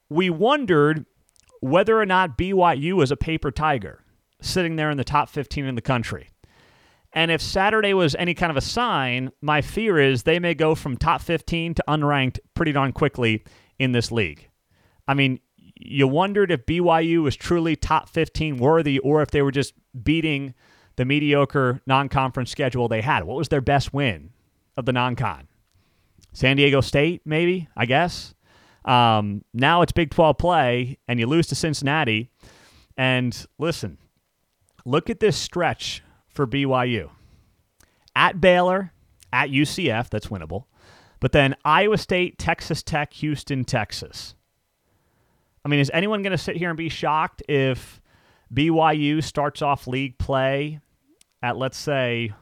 we 0.09 0.29
wondered 0.29 1.05
whether 1.61 1.99
or 1.99 2.05
not 2.05 2.37
BYU 2.37 3.01
is 3.01 3.11
a 3.11 3.17
paper 3.17 3.51
tiger 3.51 4.03
sitting 4.41 4.75
there 4.75 4.91
in 4.91 4.97
the 4.97 5.03
top 5.03 5.29
15 5.29 5.65
in 5.65 5.75
the 5.75 5.81
country. 5.81 6.29
And 7.13 7.29
if 7.31 7.41
Saturday 7.41 7.93
was 7.93 8.15
any 8.15 8.33
kind 8.33 8.49
of 8.49 8.57
a 8.57 8.61
sign, 8.61 9.31
my 9.41 9.61
fear 9.61 9.99
is 9.99 10.23
they 10.23 10.39
may 10.39 10.55
go 10.55 10.75
from 10.75 10.97
top 10.97 11.21
15 11.21 11.75
to 11.75 11.83
unranked 11.87 12.39
pretty 12.55 12.71
darn 12.71 12.91
quickly 12.91 13.43
in 13.77 13.91
this 13.91 14.11
league. 14.11 14.49
I 15.07 15.13
mean, 15.13 15.39
you 15.75 16.07
wondered 16.07 16.51
if 16.51 16.65
BYU 16.65 17.23
was 17.23 17.35
truly 17.35 17.75
top 17.75 18.09
15 18.09 18.57
worthy 18.57 18.99
or 18.99 19.21
if 19.21 19.31
they 19.31 19.41
were 19.41 19.51
just 19.51 19.73
beating 20.03 20.53
the 20.95 21.05
mediocre 21.05 21.81
non 21.85 22.09
conference 22.09 22.51
schedule 22.51 22.87
they 22.87 23.01
had. 23.01 23.23
What 23.23 23.37
was 23.37 23.49
their 23.49 23.61
best 23.61 23.93
win 23.93 24.31
of 24.77 24.85
the 24.85 24.93
non 24.93 25.15
con? 25.15 25.47
San 26.31 26.57
Diego 26.57 26.81
State, 26.81 27.21
maybe, 27.25 27.67
I 27.75 27.85
guess. 27.85 28.33
Um, 28.85 29.43
now 29.53 29.81
it's 29.81 29.91
Big 29.91 30.11
12 30.11 30.37
play, 30.37 30.97
and 31.07 31.19
you 31.19 31.27
lose 31.27 31.47
to 31.47 31.55
Cincinnati. 31.55 32.29
And 32.97 33.45
listen, 33.57 33.97
look 34.83 35.09
at 35.09 35.19
this 35.19 35.37
stretch 35.37 36.03
for 36.27 36.47
BYU 36.47 37.09
at 38.15 38.39
Baylor, 38.39 38.93
at 39.31 39.49
UCF, 39.49 40.09
that's 40.09 40.27
winnable, 40.27 40.65
but 41.19 41.31
then 41.31 41.55
Iowa 41.65 41.97
State, 41.97 42.37
Texas 42.37 42.83
Tech, 42.83 43.13
Houston, 43.13 43.63
Texas. 43.63 44.35
I 45.65 45.69
mean, 45.69 45.79
is 45.79 45.91
anyone 45.93 46.21
going 46.21 46.31
to 46.31 46.37
sit 46.37 46.57
here 46.57 46.69
and 46.69 46.77
be 46.77 46.89
shocked 46.89 47.41
if 47.47 48.01
BYU 48.53 49.23
starts 49.23 49.61
off 49.61 49.87
league 49.87 50.17
play 50.17 50.79
at, 51.41 51.57
let's 51.57 51.77
say, 51.77 52.33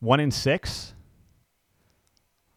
one 0.00 0.20
in 0.20 0.30
six? 0.30 0.94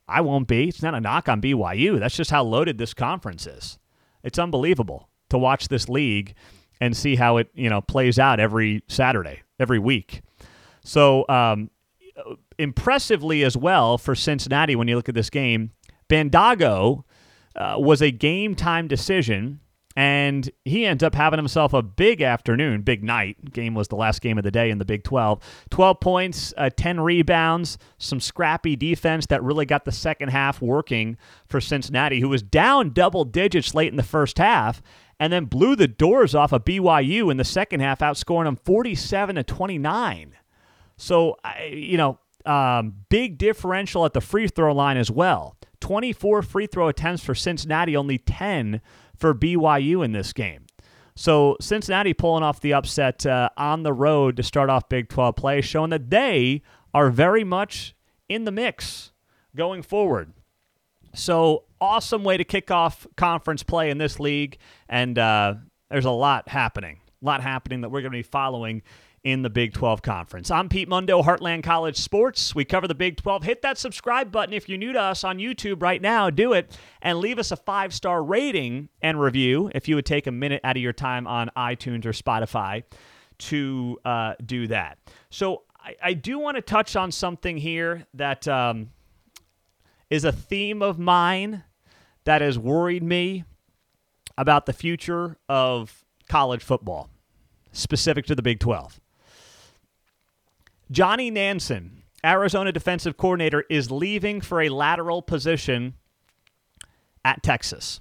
I 0.08 0.22
won't 0.22 0.48
be. 0.48 0.67
It's 0.67 0.82
not 0.82 0.96
a 0.96 1.02
knock 1.02 1.30
on 1.30 1.41
BYU. 1.41 2.00
That's 2.00 2.15
just 2.15 2.32
how 2.32 2.44
loaded 2.44 2.78
this 2.78 2.94
conference 2.94 3.48
is. 3.48 3.80
It's 4.24 4.38
unbelievable 4.38 5.10
to 5.30 5.38
watch 5.38 5.70
this 5.70 5.88
league 5.88 6.36
and 6.82 6.96
see 6.96 7.15
how 7.15 7.38
it 7.38 7.50
you 7.54 7.70
know 7.70 7.82
plays 7.82 8.20
out 8.20 8.39
every 8.39 8.84
Saturday, 8.88 9.41
every 9.60 9.80
week. 9.80 10.22
So 10.84 11.26
um, 11.30 11.70
impressively 12.58 13.44
as 13.44 13.56
well 13.56 13.98
for 13.98 14.15
Cincinnati 14.15 14.76
when 14.76 14.88
you 14.88 14.96
look 14.96 15.10
at 15.10 15.15
this 15.15 15.30
game, 15.30 15.72
Bandaogo 16.10 17.04
uh, 17.56 17.76
was 17.78 18.02
a 18.02 18.12
game 18.12 18.56
time 18.56 18.88
decision. 18.88 19.60
And 19.96 20.50
he 20.66 20.88
ends 20.88 21.04
up 21.04 21.13
having 21.13 21.38
himself 21.38 21.72
a 21.72 21.84
big 21.84 22.24
afternoon, 22.24 22.82
big 22.82 23.04
night. 23.04 23.54
Game 23.54 23.76
was 23.76 23.89
the 23.89 23.96
last 23.96 24.22
game 24.22 24.39
of 24.39 24.44
the 24.44 24.50
day 24.50 24.72
in 24.72 24.80
the 24.80 24.86
Big 24.86 25.04
12. 25.04 25.39
12 25.70 26.00
points, 26.00 26.52
uh, 26.58 26.72
10 26.76 27.00
rebounds, 27.00 27.78
some 28.00 28.20
scrappy 28.20 28.76
defense 28.76 29.28
that 29.28 29.44
really 29.44 29.68
got 29.68 29.86
the 29.86 29.92
second 29.92 30.30
half 30.30 30.63
working 30.63 31.16
for 31.46 31.62
Cincinnati, 31.62 32.22
who 32.22 32.30
was 32.30 32.42
down 32.42 32.89
double 32.89 33.24
digits 33.24 33.76
late 33.76 33.92
in 33.92 33.98
the 33.98 34.02
first 34.02 34.39
half 34.39 34.82
and 35.20 35.32
then 35.32 35.46
blew 35.46 35.76
the 35.76 35.88
doors 35.88 36.34
off 36.34 36.52
of 36.52 36.66
BYU 36.66 37.30
in 37.30 37.38
the 37.38 37.44
second 37.44 37.80
half, 37.80 38.00
outscoring 38.00 38.46
them 38.46 38.56
47 38.56 39.36
to 39.36 39.44
29. 39.44 40.34
So, 40.98 41.38
you 41.70 41.98
know, 41.98 42.20
um, 42.46 42.94
big 43.10 43.38
differential 43.38 44.06
at 44.06 44.13
the 44.13 44.22
free 44.22 44.48
throw 44.48 44.74
line 44.74 44.98
as 44.98 45.10
well. 45.10 45.56
24 45.84 46.43
free 46.43 46.65
throw 46.65 46.88
attempts 46.88 47.26
for 47.26 47.36
Cincinnati, 47.36 47.98
only 47.98 48.17
10 48.17 48.80
for 49.17 49.36
BYU 49.36 50.04
in 50.04 50.13
this 50.13 50.32
game. 50.32 50.65
So 51.13 51.58
Cincinnati 51.60 52.13
pulling 52.13 52.41
off 52.41 52.62
the 52.62 52.74
upset 52.74 53.26
uh, 53.26 53.50
on 53.58 53.84
the 53.84 53.91
road 53.91 54.38
to 54.38 54.43
start 54.43 54.69
off 54.69 54.88
Big 54.88 55.10
12 55.10 55.36
play, 55.36 55.60
showing 55.60 55.89
that 55.89 56.10
they 56.10 56.62
are 56.93 57.10
very 57.10 57.43
much 57.43 57.98
in 58.30 58.46
the 58.46 58.52
mix 58.52 59.12
going 59.58 59.82
forward. 59.82 60.32
So 61.15 61.65
awesome 61.82 62.24
way 62.24 62.38
to 62.38 62.46
kick 62.46 62.72
off 62.72 63.06
conference 63.17 63.62
play 63.62 63.89
in 63.89 63.98
this 63.98 64.22
league, 64.22 64.60
and 64.88 65.19
uh, 65.19 65.56
there's 65.91 66.06
a 66.06 66.12
lot 66.12 66.48
happening, 66.48 67.02
a 67.22 67.26
lot 67.26 67.41
happening 67.41 67.82
that 67.82 67.89
we're 67.89 68.02
going 68.02 68.13
to 68.13 68.17
be 68.17 68.24
following 68.24 68.84
in 69.24 69.42
the 69.42 69.50
Big 69.50 69.74
12 69.74 70.02
Conference. 70.02 70.52
I'm 70.52 70.68
Pete 70.68 70.90
Mundo, 70.90 71.22
Heartland 71.22 71.64
College 71.64 71.98
Sports. 71.98 72.54
We 72.54 72.66
cover 72.66 72.88
the 72.88 72.96
Big 72.96 73.16
12. 73.18 73.44
Hit 73.44 73.62
that 73.62 73.78
subscribe 73.78 74.32
button 74.32 74.54
if 74.54 74.68
you're 74.68 74.78
new 74.78 74.92
to 74.92 75.00
us 75.00 75.24
on 75.24 75.38
YouTube 75.38 75.82
right 75.82 76.02
now. 76.02 76.30
Do 76.30 76.52
it 76.52 76.78
and 77.02 77.20
leave 77.20 77.40
us 77.40 77.52
a 77.52 77.56
five 77.56 77.94
star 77.94 78.22
rating 78.22 78.90
and 79.02 79.20
review 79.22 79.72
if 79.74 79.88
you 79.88 79.96
would 79.96 80.06
take 80.06 80.28
a 80.28 80.32
minute 80.32 80.60
out 80.64 80.76
of 80.76 80.84
your 80.84 80.94
time 80.94 81.26
on 81.26 81.50
iTunes 81.56 82.06
or 82.06 82.12
Spotify 82.12 82.84
to 83.40 83.98
uh, 84.04 84.34
do 84.46 84.68
that. 84.68 84.98
So 85.30 85.64
I, 85.80 85.96
I 86.04 86.14
do 86.14 86.38
want 86.38 86.58
to 86.58 86.62
touch 86.62 86.96
on 86.98 87.12
something 87.12 87.58
here 87.58 88.06
that 88.14 88.46
um, 88.48 88.90
is 90.10 90.26
a 90.26 90.34
theme 90.34 90.82
of 90.82 91.00
mine 91.00 91.64
that 92.26 92.42
has 92.42 92.60
worried 92.60 93.04
me 93.04 93.46
about 94.38 94.66
the 94.66 94.74
future 94.74 95.38
of 95.48 96.04
college 96.28 96.64
football, 96.64 97.10
specific 97.72 98.26
to 98.26 98.36
the 98.36 98.42
Big 98.42 98.60
12. 98.60 99.00
Johnny 100.91 101.32
Nansen, 101.32 102.04
Arizona 102.26 102.72
defensive 102.72 103.17
coordinator, 103.17 103.63
is 103.69 103.91
leaving 103.91 104.41
for 104.41 104.62
a 104.62 104.69
lateral 104.69 105.22
position 105.22 105.96
at 107.26 107.43
Texas. 107.43 108.00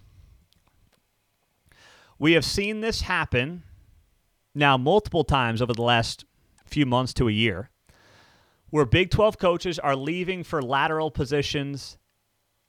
We 2.18 2.32
have 2.32 2.44
seen 2.44 2.80
this 2.80 3.02
happen 3.02 3.64
now 4.54 4.76
multiple 4.76 5.24
times 5.24 5.62
over 5.62 5.72
the 5.72 5.82
last 5.82 6.24
few 6.66 6.86
months 6.86 7.12
to 7.14 7.28
a 7.28 7.32
year 7.32 7.70
where 8.70 8.86
Big 8.86 9.10
12 9.10 9.38
coaches 9.38 9.78
are 9.78 9.94
leaving 9.94 10.42
for 10.42 10.62
lateral 10.62 11.10
positions 11.10 11.98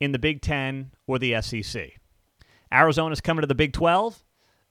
in 0.02 0.12
the 0.12 0.20
Big 0.20 0.42
10 0.42 0.92
or 1.08 1.18
the 1.18 1.42
SEC. 1.42 1.92
Arizona's 2.74 3.22
coming 3.22 3.42
to 3.42 3.48
the 3.48 3.56
Big 3.56 3.72
12. 3.72 4.24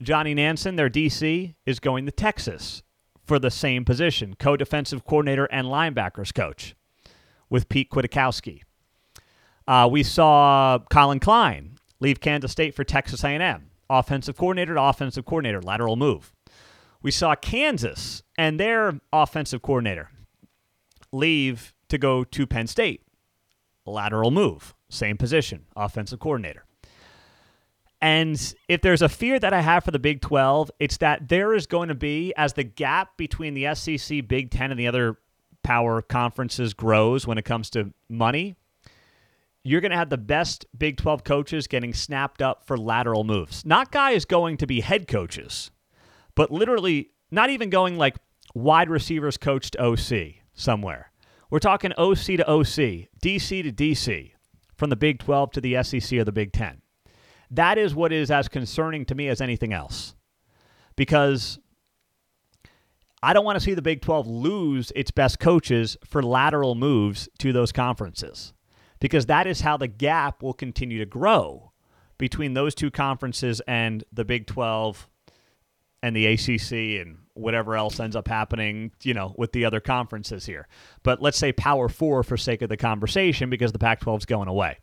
Johnny 0.03 0.35
Nansen, 0.35 0.77
their 0.77 0.91
DC, 0.91 1.55
is 1.65 1.81
going 1.81 2.05
to 2.05 2.13
Texas 2.13 2.83
for 3.33 3.39
the 3.39 3.51
same 3.51 3.83
position, 3.83 4.35
co-defensive 4.39 5.07
coordinator 5.07 5.47
and 5.47 5.67
linebackers 5.67 6.35
coach, 6.35 6.75
with 7.49 7.67
Pete 7.71 7.89
Kwiatkowski. 7.89 8.61
Uh, 9.67 9.89
we 9.91 10.03
saw 10.03 10.79
Collin 10.91 11.19
Klein 11.19 11.79
leave 11.99 12.21
Kansas 12.21 12.53
State 12.53 12.75
for 12.75 12.85
Texas 12.85 13.25
A&M, 13.25 13.71
offensive 13.89 14.37
coordinator 14.37 14.75
to 14.75 14.83
offensive 14.83 15.25
coordinator, 15.25 15.63
lateral 15.63 15.97
move. 15.97 16.31
We 17.01 17.11
saw 17.11 17.35
Kansas 17.35 18.23
and 18.37 18.61
their 18.61 19.01
offensive 19.15 19.63
coordinator 19.63 20.11
leave 21.11 21.73
to 21.89 21.97
go 21.97 22.25
to 22.25 22.47
Penn 22.47 22.67
State, 22.67 23.01
lateral 23.87 24.31
move, 24.31 24.75
same 24.91 25.17
position, 25.17 25.65
offensive 25.75 26.21
coordinator. 26.21 26.67
And 28.03 28.55
if 28.67 28.83
there's 28.83 29.01
a 29.01 29.09
fear 29.09 29.39
that 29.39 29.53
I 29.53 29.61
have 29.61 29.85
for 29.85 29.93
the 29.93 30.01
Big 30.01 30.21
12, 30.21 30.73
it's 30.81 30.97
that 30.97 31.29
there 31.29 31.55
is 31.55 31.69
going 31.69 31.89
to 31.89 31.95
be, 31.95 32.35
as 32.37 32.53
the 32.53 32.65
gap 32.65 33.17
between 33.17 33.55
the 33.55 33.73
SEC, 33.77 34.27
Big 34.27 34.51
10, 34.51 34.73
and 34.73 34.81
the 34.81 34.89
other 34.89 35.19
power 35.63 36.03
conferences 36.03 36.75
grows 36.75 37.29
when 37.29 37.39
it 37.39 37.45
comes 37.45 37.71
to 37.71 37.93
money, 38.09 38.57
you're 39.63 39.81
going 39.81 39.93
to 39.93 39.97
have 39.97 40.11
the 40.11 40.19
best 40.19 40.67
Big 40.77 40.97
12 40.97 41.23
coaches 41.23 41.69
getting 41.69 41.95
snapped 41.95 42.43
up 42.43 42.67
for 42.67 42.77
lateral 42.77 43.23
moves. 43.23 43.65
Not 43.65 43.93
guys 43.93 44.25
going 44.25 44.57
to 44.57 44.67
be 44.67 44.81
head 44.81 45.07
coaches, 45.07 45.71
but 46.35 46.51
literally 46.51 47.11
not 47.31 47.51
even 47.51 47.71
going 47.71 47.97
like 47.97 48.17
wide 48.53 48.91
receivers 48.91 49.37
coach 49.37 49.71
to 49.71 49.81
OC 49.81 50.43
somewhere. 50.55 51.13
We're 51.51 51.61
talking 51.61 51.93
OC 51.97 52.25
to 52.39 52.51
OC, 52.51 53.09
DC 53.23 53.63
to 53.63 53.73
DC, 53.73 54.33
from 54.75 54.91
the 54.91 54.97
Big 54.97 55.21
12 55.21 55.53
to 55.53 55.61
the 55.61 55.81
SEC 55.85 56.19
or 56.19 56.25
the 56.25 56.33
Big 56.33 56.53
10. 56.53 56.82
That 57.53 57.79
is 57.79 57.95
what 57.95 58.13
is 58.13 58.31
as 58.31 58.49
concerning 58.49 59.05
to 59.07 59.15
me 59.15 59.29
as 59.29 59.41
anything 59.41 59.73
else. 59.73 60.15
Because 60.97 61.59
I 63.23 63.33
don't 63.33 63.45
want 63.45 63.57
to 63.57 63.65
see 63.65 63.75
the 63.75 63.83
Big 63.83 64.03
12 64.03 64.27
lose 64.27 64.93
its 64.97 65.11
best 65.11 65.39
coaches 65.39 65.97
for 66.05 66.23
lateral 66.23 66.75
moves 66.75 67.29
to 67.39 67.53
those 67.53 67.71
conferences 67.71 68.53
because 69.01 69.27
that 69.27 69.47
is 69.47 69.61
how 69.61 69.77
the 69.77 69.89
gap 69.89 70.43
will 70.43 70.53
continue 70.53 70.99
to 70.99 71.07
grow 71.07 71.73
between 72.19 72.55
those 72.55 72.75
two 72.75 72.91
conferences 72.91 73.61
and 73.67 74.05
the 74.13 74.25
Big 74.25 74.47
12 74.47 75.09
and 76.03 76.17
the 76.17 76.27
ACC 76.27 77.01
and 77.01 77.19
whatever 77.35 77.77
else 77.77 78.01
ends 78.01 78.17
up 78.17 78.29
happening, 78.29 78.91
you 79.03 79.15
know, 79.15 79.35
with 79.37 79.53
the 79.53 79.65
other 79.65 79.81
conferences 79.81 80.47
here. 80.47 80.69
But 81.03 81.23
let's 81.23 81.39
say 81.39 81.53
Power 81.53 81.89
4 81.89 82.23
for 82.23 82.37
sake 82.37 82.63
of 82.63 82.69
the 82.69 82.77
conversation 82.77 83.51
because 83.51 83.73
the 83.73 83.79
Pac 83.79 84.01
12 84.01 84.23
is 84.23 84.27
going 84.27 84.49
away. 84.49 84.79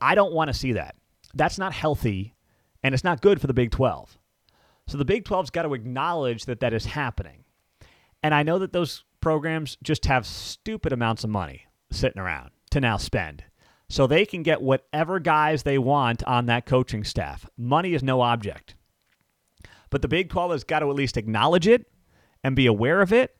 I 0.00 0.14
don't 0.14 0.32
want 0.32 0.48
to 0.48 0.54
see 0.54 0.72
that. 0.72 0.96
That's 1.34 1.58
not 1.58 1.72
healthy 1.72 2.34
and 2.82 2.94
it's 2.94 3.04
not 3.04 3.22
good 3.22 3.40
for 3.40 3.46
the 3.46 3.54
Big 3.54 3.70
12. 3.70 4.18
So 4.86 4.98
the 4.98 5.04
Big 5.04 5.24
12's 5.24 5.50
got 5.50 5.62
to 5.62 5.74
acknowledge 5.74 6.44
that 6.46 6.60
that 6.60 6.74
is 6.74 6.86
happening. 6.86 7.44
And 8.22 8.34
I 8.34 8.42
know 8.42 8.58
that 8.58 8.72
those 8.72 9.04
programs 9.20 9.76
just 9.82 10.06
have 10.06 10.26
stupid 10.26 10.92
amounts 10.92 11.24
of 11.24 11.30
money 11.30 11.66
sitting 11.90 12.20
around 12.20 12.50
to 12.70 12.80
now 12.80 12.96
spend. 12.96 13.44
So 13.88 14.06
they 14.06 14.24
can 14.24 14.42
get 14.42 14.62
whatever 14.62 15.20
guys 15.20 15.62
they 15.62 15.78
want 15.78 16.24
on 16.24 16.46
that 16.46 16.66
coaching 16.66 17.04
staff. 17.04 17.46
Money 17.56 17.94
is 17.94 18.02
no 18.02 18.22
object. 18.22 18.74
But 19.90 20.02
the 20.02 20.08
Big 20.08 20.30
12 20.30 20.52
has 20.52 20.64
got 20.64 20.80
to 20.80 20.88
at 20.88 20.96
least 20.96 21.16
acknowledge 21.16 21.68
it 21.68 21.86
and 22.42 22.56
be 22.56 22.66
aware 22.66 23.02
of 23.02 23.12
it 23.12 23.36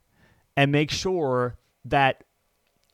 and 0.56 0.70
make 0.70 0.90
sure 0.90 1.56
that 1.84 2.24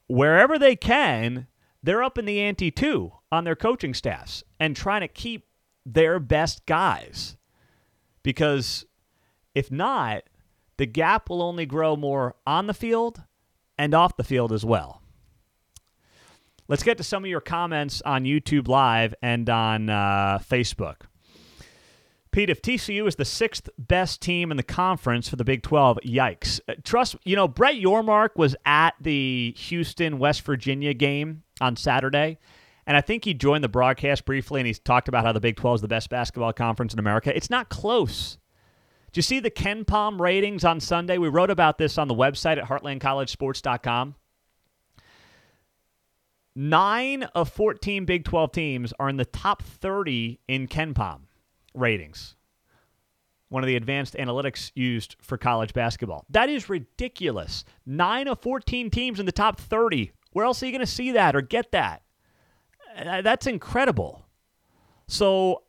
wherever 0.06 0.58
they 0.58 0.76
can, 0.76 1.48
they're 1.82 2.02
up 2.02 2.16
in 2.16 2.24
the 2.24 2.40
ante 2.40 2.70
too 2.70 3.12
on 3.31 3.45
their 3.45 3.57
coaching 3.57 3.95
staffs 3.95 4.43
and 4.59 4.75
trying 4.75 5.03
to 5.03 5.09
keep 5.09 5.47
their 5.85 6.19
best 6.19 6.64
guys. 6.67 7.37
Because 8.23 8.87
if 9.55 9.71
not, 9.71 10.25
the 10.77 10.87
gap 10.87 11.29
will 11.29 11.43
only 11.43 11.67
grow 11.67 11.97
more 11.97 12.35
on 12.47 12.67
the 12.67 12.75
field 12.75 13.23
and 13.77 13.95
off 13.95 14.17
the 14.17 14.25
field 14.25 14.53
as 14.53 14.64
well. 14.64 15.03
Let's 16.69 16.83
get 16.83 16.99
to 16.99 17.05
some 17.05 17.25
of 17.25 17.31
your 17.31 17.41
comments 17.41 18.03
on 18.03 18.25
YouTube 18.25 18.69
Live 18.69 19.14
and 19.23 19.49
on 19.49 19.88
uh, 19.88 20.38
Facebook. 20.38 21.03
Pete, 22.31 22.51
if 22.51 22.61
TCU 22.61 23.09
is 23.09 23.17
the 23.17 23.25
sixth 23.25 23.71
best 23.79 24.21
team 24.21 24.51
in 24.51 24.59
the 24.59 24.62
conference 24.62 25.31
for 25.31 25.37
the 25.37 25.45
Big 25.45 25.62
12, 25.62 26.01
yikes. 26.05 26.61
Uh, 26.69 26.75
trust, 26.85 27.17
you 27.25 27.35
know, 27.35 27.49
Brett 27.49 27.77
Yormark 27.77 28.31
was 28.37 28.55
at 28.67 28.95
the 29.01 29.55
Houston, 29.57 30.19
West 30.19 30.43
Virginia 30.43 30.93
game 30.93 31.43
on 31.61 31.75
Saturday, 31.75 32.38
and 32.88 32.96
I 32.96 33.03
think 33.03 33.27
he 33.27 33.35
joined 33.35 33.62
the 33.62 33.68
broadcast 33.68 34.24
briefly 34.24 34.62
and 34.62 34.66
he 34.66 34.72
talked 34.72 35.09
about 35.09 35.22
how 35.22 35.33
the 35.33 35.40
Big 35.40 35.57
12 35.57 35.77
is 35.77 35.81
the 35.83 35.88
best 35.88 36.09
basketball 36.09 36.55
conference 36.55 36.94
in 36.94 36.98
America. 36.98 37.37
It's 37.37 37.51
not 37.51 37.68
close. 37.68 38.38
Do 39.12 39.18
you 39.18 39.22
see 39.22 39.40
the 39.40 39.51
KenPom 39.51 40.18
ratings 40.18 40.64
on 40.64 40.81
Sunday? 40.81 41.18
We 41.18 41.29
wrote 41.29 41.51
about 41.51 41.77
this 41.77 41.98
on 41.98 42.09
the 42.09 42.14
website 42.14 42.57
at 42.57 42.64
heartlandcollegesports.com. 42.64 44.14
Nine 46.57 47.24
of 47.35 47.51
14 47.51 48.07
Big 48.07 48.24
12 48.24 48.53
teams 48.53 48.94
are 48.98 49.11
in 49.11 49.18
the 49.18 49.27
top 49.27 49.62
30 49.62 50.40
in 50.48 50.66
KenPom 50.66 51.20
ratings, 51.74 52.37
one 53.51 53.62
of 53.62 53.66
the 53.66 53.77
advanced 53.77 54.14
analytics 54.14 54.72
used 54.74 55.16
for 55.20 55.37
college 55.37 55.74
basketball. 55.74 56.24
That 56.31 56.48
is 56.48 56.70
ridiculous. 56.70 57.66
Nine 57.85 58.29
of 58.29 58.40
14 58.40 58.88
teams 58.88 59.20
in 59.20 59.27
the 59.27 59.33
top 59.33 59.61
30. 59.61 60.11
Where 60.33 60.46
else 60.46 60.62
are 60.62 60.66
you 60.66 60.72
going 60.72 60.81
to 60.81 60.87
see 60.87 61.12
that 61.12 61.37
or 61.37 61.42
get 61.42 61.72
that? 61.72 62.03
That's 62.98 63.46
incredible. 63.46 64.26
So 65.06 65.62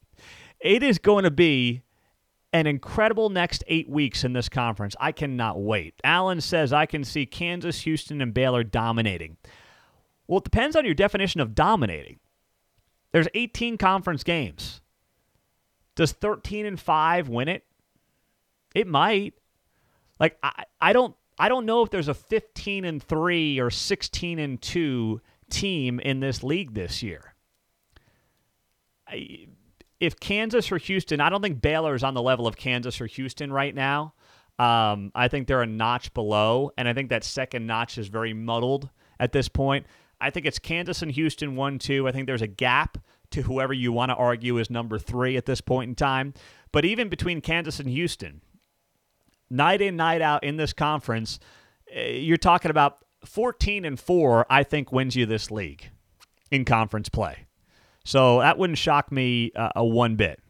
it 0.60 0.82
is 0.82 0.98
going 0.98 1.24
to 1.24 1.30
be 1.30 1.82
an 2.52 2.66
incredible 2.66 3.28
next 3.28 3.64
eight 3.66 3.88
weeks 3.88 4.24
in 4.24 4.32
this 4.32 4.48
conference. 4.48 4.96
I 4.98 5.12
cannot 5.12 5.60
wait. 5.60 5.94
Allen 6.04 6.40
says 6.40 6.72
I 6.72 6.86
can 6.86 7.04
see 7.04 7.26
Kansas, 7.26 7.80
Houston, 7.80 8.22
and 8.22 8.32
Baylor 8.32 8.64
dominating. 8.64 9.36
Well, 10.26 10.38
it 10.38 10.44
depends 10.44 10.76
on 10.76 10.84
your 10.84 10.94
definition 10.94 11.40
of 11.40 11.54
dominating. 11.54 12.18
There's 13.12 13.28
18 13.34 13.78
conference 13.78 14.22
games. 14.22 14.80
Does 15.94 16.12
13 16.12 16.66
and 16.66 16.78
5 16.78 17.28
win 17.28 17.48
it? 17.48 17.64
It 18.74 18.86
might. 18.86 19.34
Like 20.20 20.38
I, 20.42 20.64
I 20.80 20.92
don't 20.92 21.14
I 21.38 21.48
don't 21.48 21.66
know 21.66 21.82
if 21.82 21.90
there's 21.90 22.08
a 22.08 22.14
15 22.14 22.84
and 22.84 23.02
3 23.02 23.60
or 23.60 23.70
16 23.70 24.38
and 24.38 24.60
2 24.60 25.20
team 25.50 26.00
in 26.00 26.20
this 26.20 26.42
league 26.42 26.74
this 26.74 27.02
year. 27.02 27.34
I, 29.08 29.46
if 30.00 30.18
Kansas 30.20 30.70
or 30.70 30.78
Houston, 30.78 31.20
I 31.20 31.30
don't 31.30 31.42
think 31.42 31.62
Baylor 31.62 31.94
is 31.94 32.04
on 32.04 32.14
the 32.14 32.22
level 32.22 32.46
of 32.46 32.56
Kansas 32.56 33.00
or 33.00 33.06
Houston 33.06 33.52
right 33.52 33.74
now. 33.74 34.14
Um, 34.58 35.12
I 35.14 35.28
think 35.28 35.46
they're 35.46 35.62
a 35.62 35.66
notch 35.66 36.12
below, 36.14 36.70
and 36.76 36.88
I 36.88 36.94
think 36.94 37.10
that 37.10 37.24
second 37.24 37.66
notch 37.66 37.98
is 37.98 38.08
very 38.08 38.32
muddled 38.32 38.88
at 39.20 39.32
this 39.32 39.48
point. 39.48 39.86
I 40.20 40.30
think 40.30 40.46
it's 40.46 40.58
Kansas 40.58 41.02
and 41.02 41.10
Houston 41.12 41.56
1 41.56 41.78
2. 41.78 42.08
I 42.08 42.12
think 42.12 42.26
there's 42.26 42.42
a 42.42 42.46
gap 42.46 42.98
to 43.30 43.42
whoever 43.42 43.72
you 43.72 43.92
want 43.92 44.10
to 44.10 44.14
argue 44.14 44.58
is 44.58 44.70
number 44.70 44.98
three 44.98 45.36
at 45.36 45.46
this 45.46 45.60
point 45.60 45.88
in 45.90 45.94
time. 45.94 46.32
But 46.72 46.84
even 46.84 47.08
between 47.08 47.40
Kansas 47.40 47.80
and 47.80 47.88
Houston, 47.88 48.40
night 49.50 49.80
in, 49.80 49.96
night 49.96 50.22
out 50.22 50.44
in 50.44 50.56
this 50.56 50.72
conference, 50.72 51.38
eh, 51.90 52.12
you're 52.12 52.36
talking 52.36 52.70
about 52.70 52.98
14 53.24 53.84
and 53.84 53.98
4, 53.98 54.46
I 54.48 54.62
think 54.62 54.92
wins 54.92 55.16
you 55.16 55.26
this 55.26 55.50
league 55.50 55.90
in 56.50 56.64
conference 56.64 57.08
play. 57.08 57.46
So 58.04 58.40
that 58.40 58.58
wouldn't 58.58 58.78
shock 58.78 59.10
me 59.10 59.52
uh, 59.56 59.70
a 59.74 59.84
one 59.84 60.16
bit. 60.16 60.40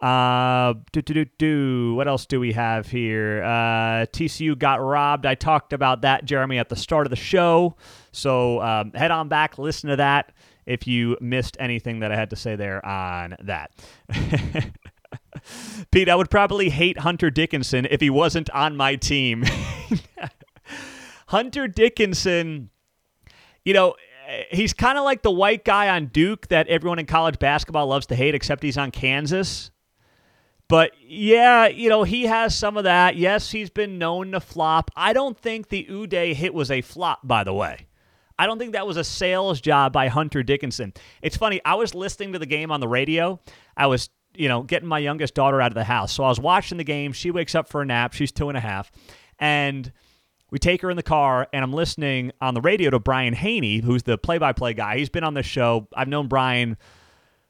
Uh, 0.00 0.74
do, 0.90 1.00
do, 1.00 1.14
do, 1.14 1.24
do. 1.38 1.94
What 1.94 2.08
else 2.08 2.26
do 2.26 2.40
we 2.40 2.52
have 2.52 2.88
here? 2.88 3.42
Uh, 3.44 4.06
TCU 4.06 4.58
got 4.58 4.80
robbed. 4.82 5.26
I 5.26 5.36
talked 5.36 5.72
about 5.72 6.02
that, 6.02 6.24
Jeremy, 6.24 6.58
at 6.58 6.68
the 6.68 6.76
start 6.76 7.06
of 7.06 7.10
the 7.10 7.16
show. 7.16 7.76
So 8.10 8.60
um, 8.60 8.92
head 8.92 9.12
on 9.12 9.28
back, 9.28 9.58
listen 9.58 9.90
to 9.90 9.96
that 9.96 10.32
if 10.66 10.86
you 10.86 11.16
missed 11.20 11.56
anything 11.60 12.00
that 12.00 12.10
I 12.10 12.16
had 12.16 12.30
to 12.30 12.36
say 12.36 12.56
there 12.56 12.84
on 12.84 13.36
that. 13.44 13.70
Pete, 15.90 16.08
I 16.08 16.14
would 16.14 16.30
probably 16.30 16.70
hate 16.70 16.98
Hunter 16.98 17.30
Dickinson 17.30 17.86
if 17.90 18.00
he 18.00 18.10
wasn't 18.10 18.50
on 18.50 18.76
my 18.76 18.96
team. 18.96 19.44
Hunter 21.32 21.66
Dickinson, 21.66 22.68
you 23.64 23.72
know, 23.72 23.94
he's 24.50 24.74
kind 24.74 24.98
of 24.98 25.04
like 25.04 25.22
the 25.22 25.30
white 25.30 25.64
guy 25.64 25.88
on 25.88 26.08
Duke 26.08 26.48
that 26.48 26.68
everyone 26.68 26.98
in 26.98 27.06
college 27.06 27.38
basketball 27.38 27.86
loves 27.86 28.04
to 28.08 28.14
hate, 28.14 28.34
except 28.34 28.62
he's 28.62 28.76
on 28.76 28.90
Kansas. 28.90 29.70
But 30.68 30.92
yeah, 31.00 31.68
you 31.68 31.88
know, 31.88 32.02
he 32.02 32.24
has 32.24 32.54
some 32.54 32.76
of 32.76 32.84
that. 32.84 33.16
Yes, 33.16 33.50
he's 33.50 33.70
been 33.70 33.96
known 33.96 34.32
to 34.32 34.40
flop. 34.40 34.90
I 34.94 35.14
don't 35.14 35.38
think 35.38 35.70
the 35.70 35.86
Udeh 35.90 36.34
hit 36.34 36.52
was 36.52 36.70
a 36.70 36.82
flop, 36.82 37.20
by 37.24 37.44
the 37.44 37.54
way. 37.54 37.86
I 38.38 38.46
don't 38.46 38.58
think 38.58 38.74
that 38.74 38.86
was 38.86 38.98
a 38.98 39.04
sales 39.04 39.58
job 39.58 39.90
by 39.90 40.08
Hunter 40.08 40.42
Dickinson. 40.42 40.92
It's 41.22 41.38
funny, 41.38 41.62
I 41.64 41.76
was 41.76 41.94
listening 41.94 42.34
to 42.34 42.38
the 42.40 42.46
game 42.46 42.70
on 42.70 42.80
the 42.80 42.88
radio. 42.88 43.40
I 43.74 43.86
was, 43.86 44.10
you 44.34 44.48
know, 44.48 44.64
getting 44.64 44.88
my 44.88 44.98
youngest 44.98 45.34
daughter 45.34 45.62
out 45.62 45.70
of 45.70 45.76
the 45.76 45.84
house. 45.84 46.12
So 46.12 46.24
I 46.24 46.28
was 46.28 46.38
watching 46.40 46.76
the 46.76 46.84
game. 46.84 47.14
She 47.14 47.30
wakes 47.30 47.54
up 47.54 47.70
for 47.70 47.80
a 47.80 47.86
nap. 47.86 48.12
She's 48.12 48.32
two 48.32 48.50
and 48.50 48.58
a 48.58 48.60
half. 48.60 48.92
And 49.38 49.90
we 50.52 50.58
take 50.58 50.82
her 50.82 50.90
in 50.90 50.96
the 50.96 51.02
car, 51.02 51.48
and 51.54 51.64
I'm 51.64 51.72
listening 51.72 52.30
on 52.42 52.52
the 52.52 52.60
radio 52.60 52.90
to 52.90 52.98
Brian 52.98 53.32
Hanni, 53.32 53.80
who's 53.80 54.02
the 54.02 54.18
play 54.18 54.36
by 54.36 54.52
play 54.52 54.74
guy. 54.74 54.98
He's 54.98 55.08
been 55.08 55.24
on 55.24 55.32
this 55.32 55.46
show. 55.46 55.88
I've 55.96 56.08
known 56.08 56.28
Brian 56.28 56.76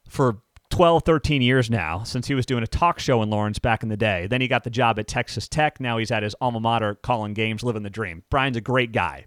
for 0.09 0.41
12, 0.71 1.03
13 1.03 1.43
years 1.43 1.69
now 1.69 2.05
since 2.05 2.29
he 2.29 2.35
was 2.35 2.47
doing 2.47 2.63
a 2.63 2.67
talk 2.67 3.01
show 3.01 3.21
in 3.21 3.29
Lawrence 3.29 3.59
back 3.59 3.83
in 3.83 3.89
the 3.89 3.97
day. 3.97 4.29
Then 4.29 4.41
he 4.41 4.47
got 4.47 4.63
the 4.63 4.71
job 4.71 5.01
at 5.01 5.09
Texas 5.09 5.49
Tech. 5.49 5.81
Now 5.81 5.99
he's 5.99 6.13
at 6.13 6.23
his 6.23 6.37
alma 6.41 6.61
mater 6.61 6.95
calling 6.95 7.35
games, 7.35 7.65
living 7.65 7.83
the 7.83 7.91
dream. 7.91 8.23
Brian's 8.31 8.57
a 8.57 8.61
great 8.61 8.93
guy. 8.93 9.27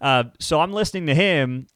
Uh, 0.00 0.24
so 0.40 0.60
I'm 0.60 0.72
listening 0.72 1.06
to 1.06 1.14
him 1.14 1.66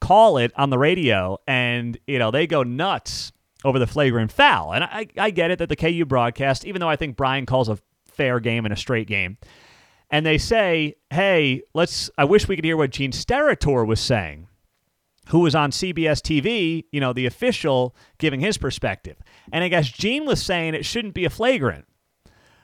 call 0.00 0.38
it 0.38 0.52
on 0.56 0.70
the 0.70 0.78
radio, 0.78 1.38
and, 1.48 1.98
you 2.06 2.20
know, 2.20 2.30
they 2.30 2.46
go 2.46 2.62
nuts 2.62 3.32
over 3.64 3.80
the 3.80 3.88
flagrant 3.88 4.30
foul. 4.30 4.72
And 4.72 4.84
I, 4.84 5.08
I 5.18 5.30
get 5.30 5.50
it 5.50 5.58
that 5.58 5.68
the 5.68 5.74
KU 5.74 6.04
broadcast, 6.04 6.64
even 6.64 6.80
though 6.80 6.88
I 6.88 6.94
think 6.94 7.16
Brian 7.16 7.44
calls 7.44 7.68
a 7.68 7.78
fair 8.06 8.38
game 8.38 8.64
and 8.64 8.72
a 8.72 8.76
straight 8.76 9.08
game, 9.08 9.36
and 10.10 10.24
they 10.24 10.38
say, 10.38 10.94
hey, 11.10 11.62
let's, 11.74 12.10
I 12.16 12.24
wish 12.24 12.46
we 12.48 12.56
could 12.56 12.64
hear 12.64 12.76
what 12.76 12.90
Gene 12.90 13.12
Steratore 13.12 13.86
was 13.86 14.00
saying 14.00 14.48
who 15.30 15.40
was 15.40 15.56
on 15.56 15.72
CBS 15.72 16.20
TV, 16.20 16.84
you 16.92 17.00
know, 17.00 17.12
the 17.12 17.26
official 17.26 17.96
giving 18.18 18.38
his 18.38 18.56
perspective. 18.58 19.16
And 19.50 19.64
I 19.64 19.68
guess 19.68 19.88
Gene 19.88 20.24
was 20.24 20.40
saying 20.40 20.74
it 20.74 20.84
shouldn't 20.84 21.14
be 21.14 21.24
a 21.24 21.30
flagrant. 21.30 21.84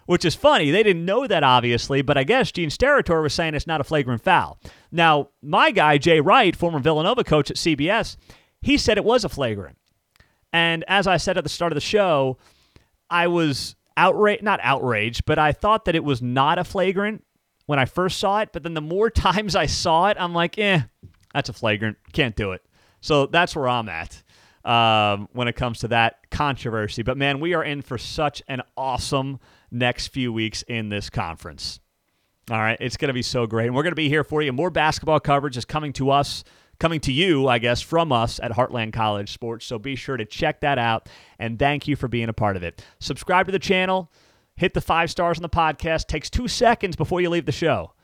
which 0.07 0.25
is 0.25 0.35
funny. 0.35 0.71
They 0.71 0.83
didn't 0.83 1.05
know 1.05 1.27
that, 1.27 1.43
obviously, 1.45 2.03
but 2.03 2.19
I 2.19 2.25
guess 2.25 2.53
Gene 2.53 2.71
Steratore 2.71 3.23
was 3.23 3.35
saying 3.35 3.55
it's 3.55 3.67
not 3.67 3.81
a 3.81 3.85
flagrant 3.85 4.23
foul. 4.23 4.59
Now, 4.91 5.31
my 5.43 5.71
guy, 5.71 5.99
Jay 5.99 6.21
Wright, 6.21 6.55
former 6.57 6.81
Villanova 6.81 7.25
coach 7.25 7.51
at 7.51 7.57
CBS, 7.57 8.17
he 8.61 8.77
said 8.77 8.99
it 8.99 9.05
was 9.05 9.25
a 9.25 9.29
flagrant. 9.29 9.79
And 10.53 10.85
as 10.87 11.07
I 11.07 11.17
said 11.17 11.39
at 11.39 11.45
the 11.45 11.51
start 11.51 11.73
of 11.73 11.77
the 11.77 11.81
show, 11.81 12.37
I 13.11 13.27
was 13.29 13.75
outraged, 13.97 14.43
not 14.43 14.61
outraged, 14.63 15.25
but 15.25 15.39
I 15.39 15.53
thought 15.53 15.85
that 15.87 15.95
it 15.95 16.05
was 16.05 16.21
not 16.21 16.59
a 16.59 16.65
flagrant 16.65 17.25
when 17.66 17.79
I 17.79 17.85
first 17.85 18.18
saw 18.18 18.40
it. 18.40 18.51
But 18.53 18.62
then 18.62 18.75
the 18.75 18.81
more 18.81 19.11
times 19.29 19.57
I 19.57 19.66
saw 19.66 20.09
it, 20.09 20.16
I'm 20.18 20.33
like, 20.33 20.59
eh, 20.59 20.83
that's 21.35 21.48
a 21.48 21.53
flagrant. 21.53 21.98
Can't 22.12 22.37
do 22.37 22.53
it. 22.53 22.62
So 23.01 23.27
that's 23.27 23.57
where 23.57 23.68
I'm 23.68 23.88
at 23.88 24.22
um, 24.64 25.29
when 25.33 25.48
it 25.48 25.57
comes 25.57 25.81
to 25.81 25.88
that 25.88 26.31
controversy. 26.31 27.03
But 27.03 27.16
man, 27.16 27.40
we 27.40 27.55
are 27.55 27.64
in 27.64 27.83
for 27.83 27.98
such 27.98 28.42
an 28.48 28.62
awesome 28.77 29.40
next 29.70 30.09
few 30.09 30.33
weeks 30.33 30.62
in 30.62 30.88
this 30.88 31.11
conference. 31.11 31.81
All 32.51 32.59
right, 32.59 32.77
it's 32.81 32.96
going 32.96 33.09
to 33.09 33.14
be 33.14 33.22
so 33.22 33.46
great. 33.46 33.66
And 33.66 33.75
we're 33.75 33.85
going 33.85 33.92
to 33.92 33.96
be 33.96 34.09
here 34.09 34.25
for 34.25 34.42
you. 34.42 34.53
More 34.53 34.70
basketball 34.70 35.20
coverage 35.20 35.57
is 35.57 35.64
coming 35.64 35.92
to 35.94 36.11
us, 36.11 36.42
coming 36.81 37.01
to 37.01 37.12
you, 37.12 37.46
I 37.48 37.59
guess, 37.59 37.81
from 37.81 38.11
us 38.12 38.40
at 38.40 38.51
Heartland 38.51 38.92
College 38.92 39.33
Sports. 39.33 39.64
So 39.64 39.79
be 39.79 39.94
sure 39.94 40.16
to 40.16 40.25
check 40.25 40.61
that 40.61 40.79
out. 40.79 41.09
And 41.38 41.59
thank 41.59 41.87
you 41.87 41.94
for 41.94 42.09
being 42.09 42.29
a 42.29 42.33
part 42.33 42.57
of 42.57 42.62
it. 42.62 42.85
Subscribe 42.98 43.46
to 43.46 43.53
the 43.53 43.61
channel, 43.61 44.11
hit 44.62 44.75
the 44.75 44.81
five 44.81 45.11
stars 45.11 45.38
on 45.38 45.42
the 45.42 45.48
podcast. 45.48 46.07
Takes 46.07 46.31
two 46.31 46.46
seconds 46.46 46.94
before 46.94 47.20
you 47.20 47.29
leave 47.29 47.46
the 47.46 47.53
show. 47.53 47.94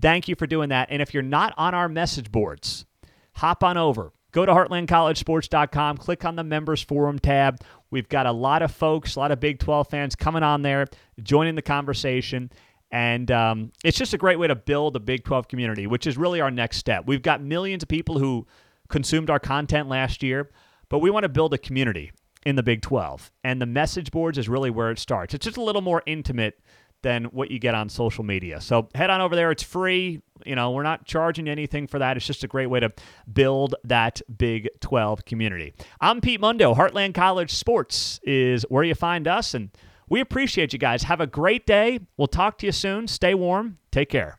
Thank 0.00 0.28
you 0.28 0.36
for 0.36 0.46
doing 0.46 0.68
that. 0.68 0.86
And 0.88 1.02
if 1.02 1.12
you're 1.12 1.24
not 1.24 1.52
on 1.56 1.74
our 1.74 1.88
message 1.88 2.30
boards, 2.30 2.86
hop 3.32 3.64
on 3.64 3.76
over. 3.76 4.12
Go 4.30 4.46
to 4.46 4.52
heartlandcollegesports.com, 4.52 5.96
click 5.96 6.24
on 6.24 6.36
the 6.36 6.44
members 6.44 6.80
forum 6.80 7.18
tab. 7.18 7.60
We've 7.90 8.08
got 8.08 8.26
a 8.26 8.32
lot 8.32 8.62
of 8.62 8.70
folks, 8.70 9.16
a 9.16 9.18
lot 9.18 9.32
of 9.32 9.40
Big 9.40 9.58
12 9.58 9.88
fans 9.90 10.14
coming 10.14 10.44
on 10.44 10.62
there, 10.62 10.86
joining 11.20 11.56
the 11.56 11.62
conversation. 11.62 12.50
And 12.92 13.32
um, 13.32 13.72
it's 13.82 13.98
just 13.98 14.14
a 14.14 14.18
great 14.18 14.38
way 14.38 14.46
to 14.46 14.54
build 14.54 14.94
a 14.94 15.00
Big 15.00 15.24
12 15.24 15.48
community, 15.48 15.88
which 15.88 16.06
is 16.06 16.16
really 16.16 16.40
our 16.40 16.50
next 16.50 16.76
step. 16.76 17.06
We've 17.06 17.22
got 17.22 17.42
millions 17.42 17.82
of 17.82 17.88
people 17.88 18.20
who 18.20 18.46
consumed 18.88 19.30
our 19.30 19.40
content 19.40 19.88
last 19.88 20.22
year, 20.22 20.48
but 20.88 21.00
we 21.00 21.10
want 21.10 21.24
to 21.24 21.28
build 21.28 21.54
a 21.54 21.58
community 21.58 22.12
in 22.44 22.56
the 22.56 22.62
Big 22.62 22.82
12. 22.82 23.30
And 23.42 23.60
the 23.60 23.66
message 23.66 24.10
boards 24.10 24.38
is 24.38 24.48
really 24.48 24.70
where 24.70 24.90
it 24.90 24.98
starts. 24.98 25.34
It's 25.34 25.44
just 25.44 25.56
a 25.56 25.62
little 25.62 25.82
more 25.82 26.02
intimate 26.06 26.60
than 27.02 27.24
what 27.26 27.50
you 27.50 27.58
get 27.58 27.74
on 27.74 27.88
social 27.88 28.24
media. 28.24 28.60
So 28.60 28.88
head 28.94 29.10
on 29.10 29.20
over 29.20 29.36
there. 29.36 29.50
It's 29.50 29.62
free. 29.62 30.22
You 30.44 30.56
know, 30.56 30.70
we're 30.72 30.82
not 30.82 31.04
charging 31.04 31.48
anything 31.48 31.86
for 31.86 31.98
that. 31.98 32.16
It's 32.16 32.26
just 32.26 32.42
a 32.44 32.48
great 32.48 32.66
way 32.66 32.80
to 32.80 32.92
build 33.30 33.74
that 33.84 34.22
Big 34.36 34.68
12 34.80 35.24
community. 35.24 35.74
I'm 36.00 36.20
Pete 36.20 36.40
Mundo. 36.40 36.74
Heartland 36.74 37.14
College 37.14 37.52
Sports 37.52 38.20
is 38.24 38.64
where 38.70 38.84
you 38.84 38.94
find 38.94 39.28
us. 39.28 39.54
And 39.54 39.70
we 40.08 40.20
appreciate 40.20 40.72
you 40.72 40.78
guys. 40.78 41.04
Have 41.04 41.20
a 41.20 41.26
great 41.26 41.66
day. 41.66 42.00
We'll 42.16 42.26
talk 42.26 42.58
to 42.58 42.66
you 42.66 42.72
soon. 42.72 43.06
Stay 43.06 43.34
warm. 43.34 43.78
Take 43.92 44.08
care. 44.08 44.38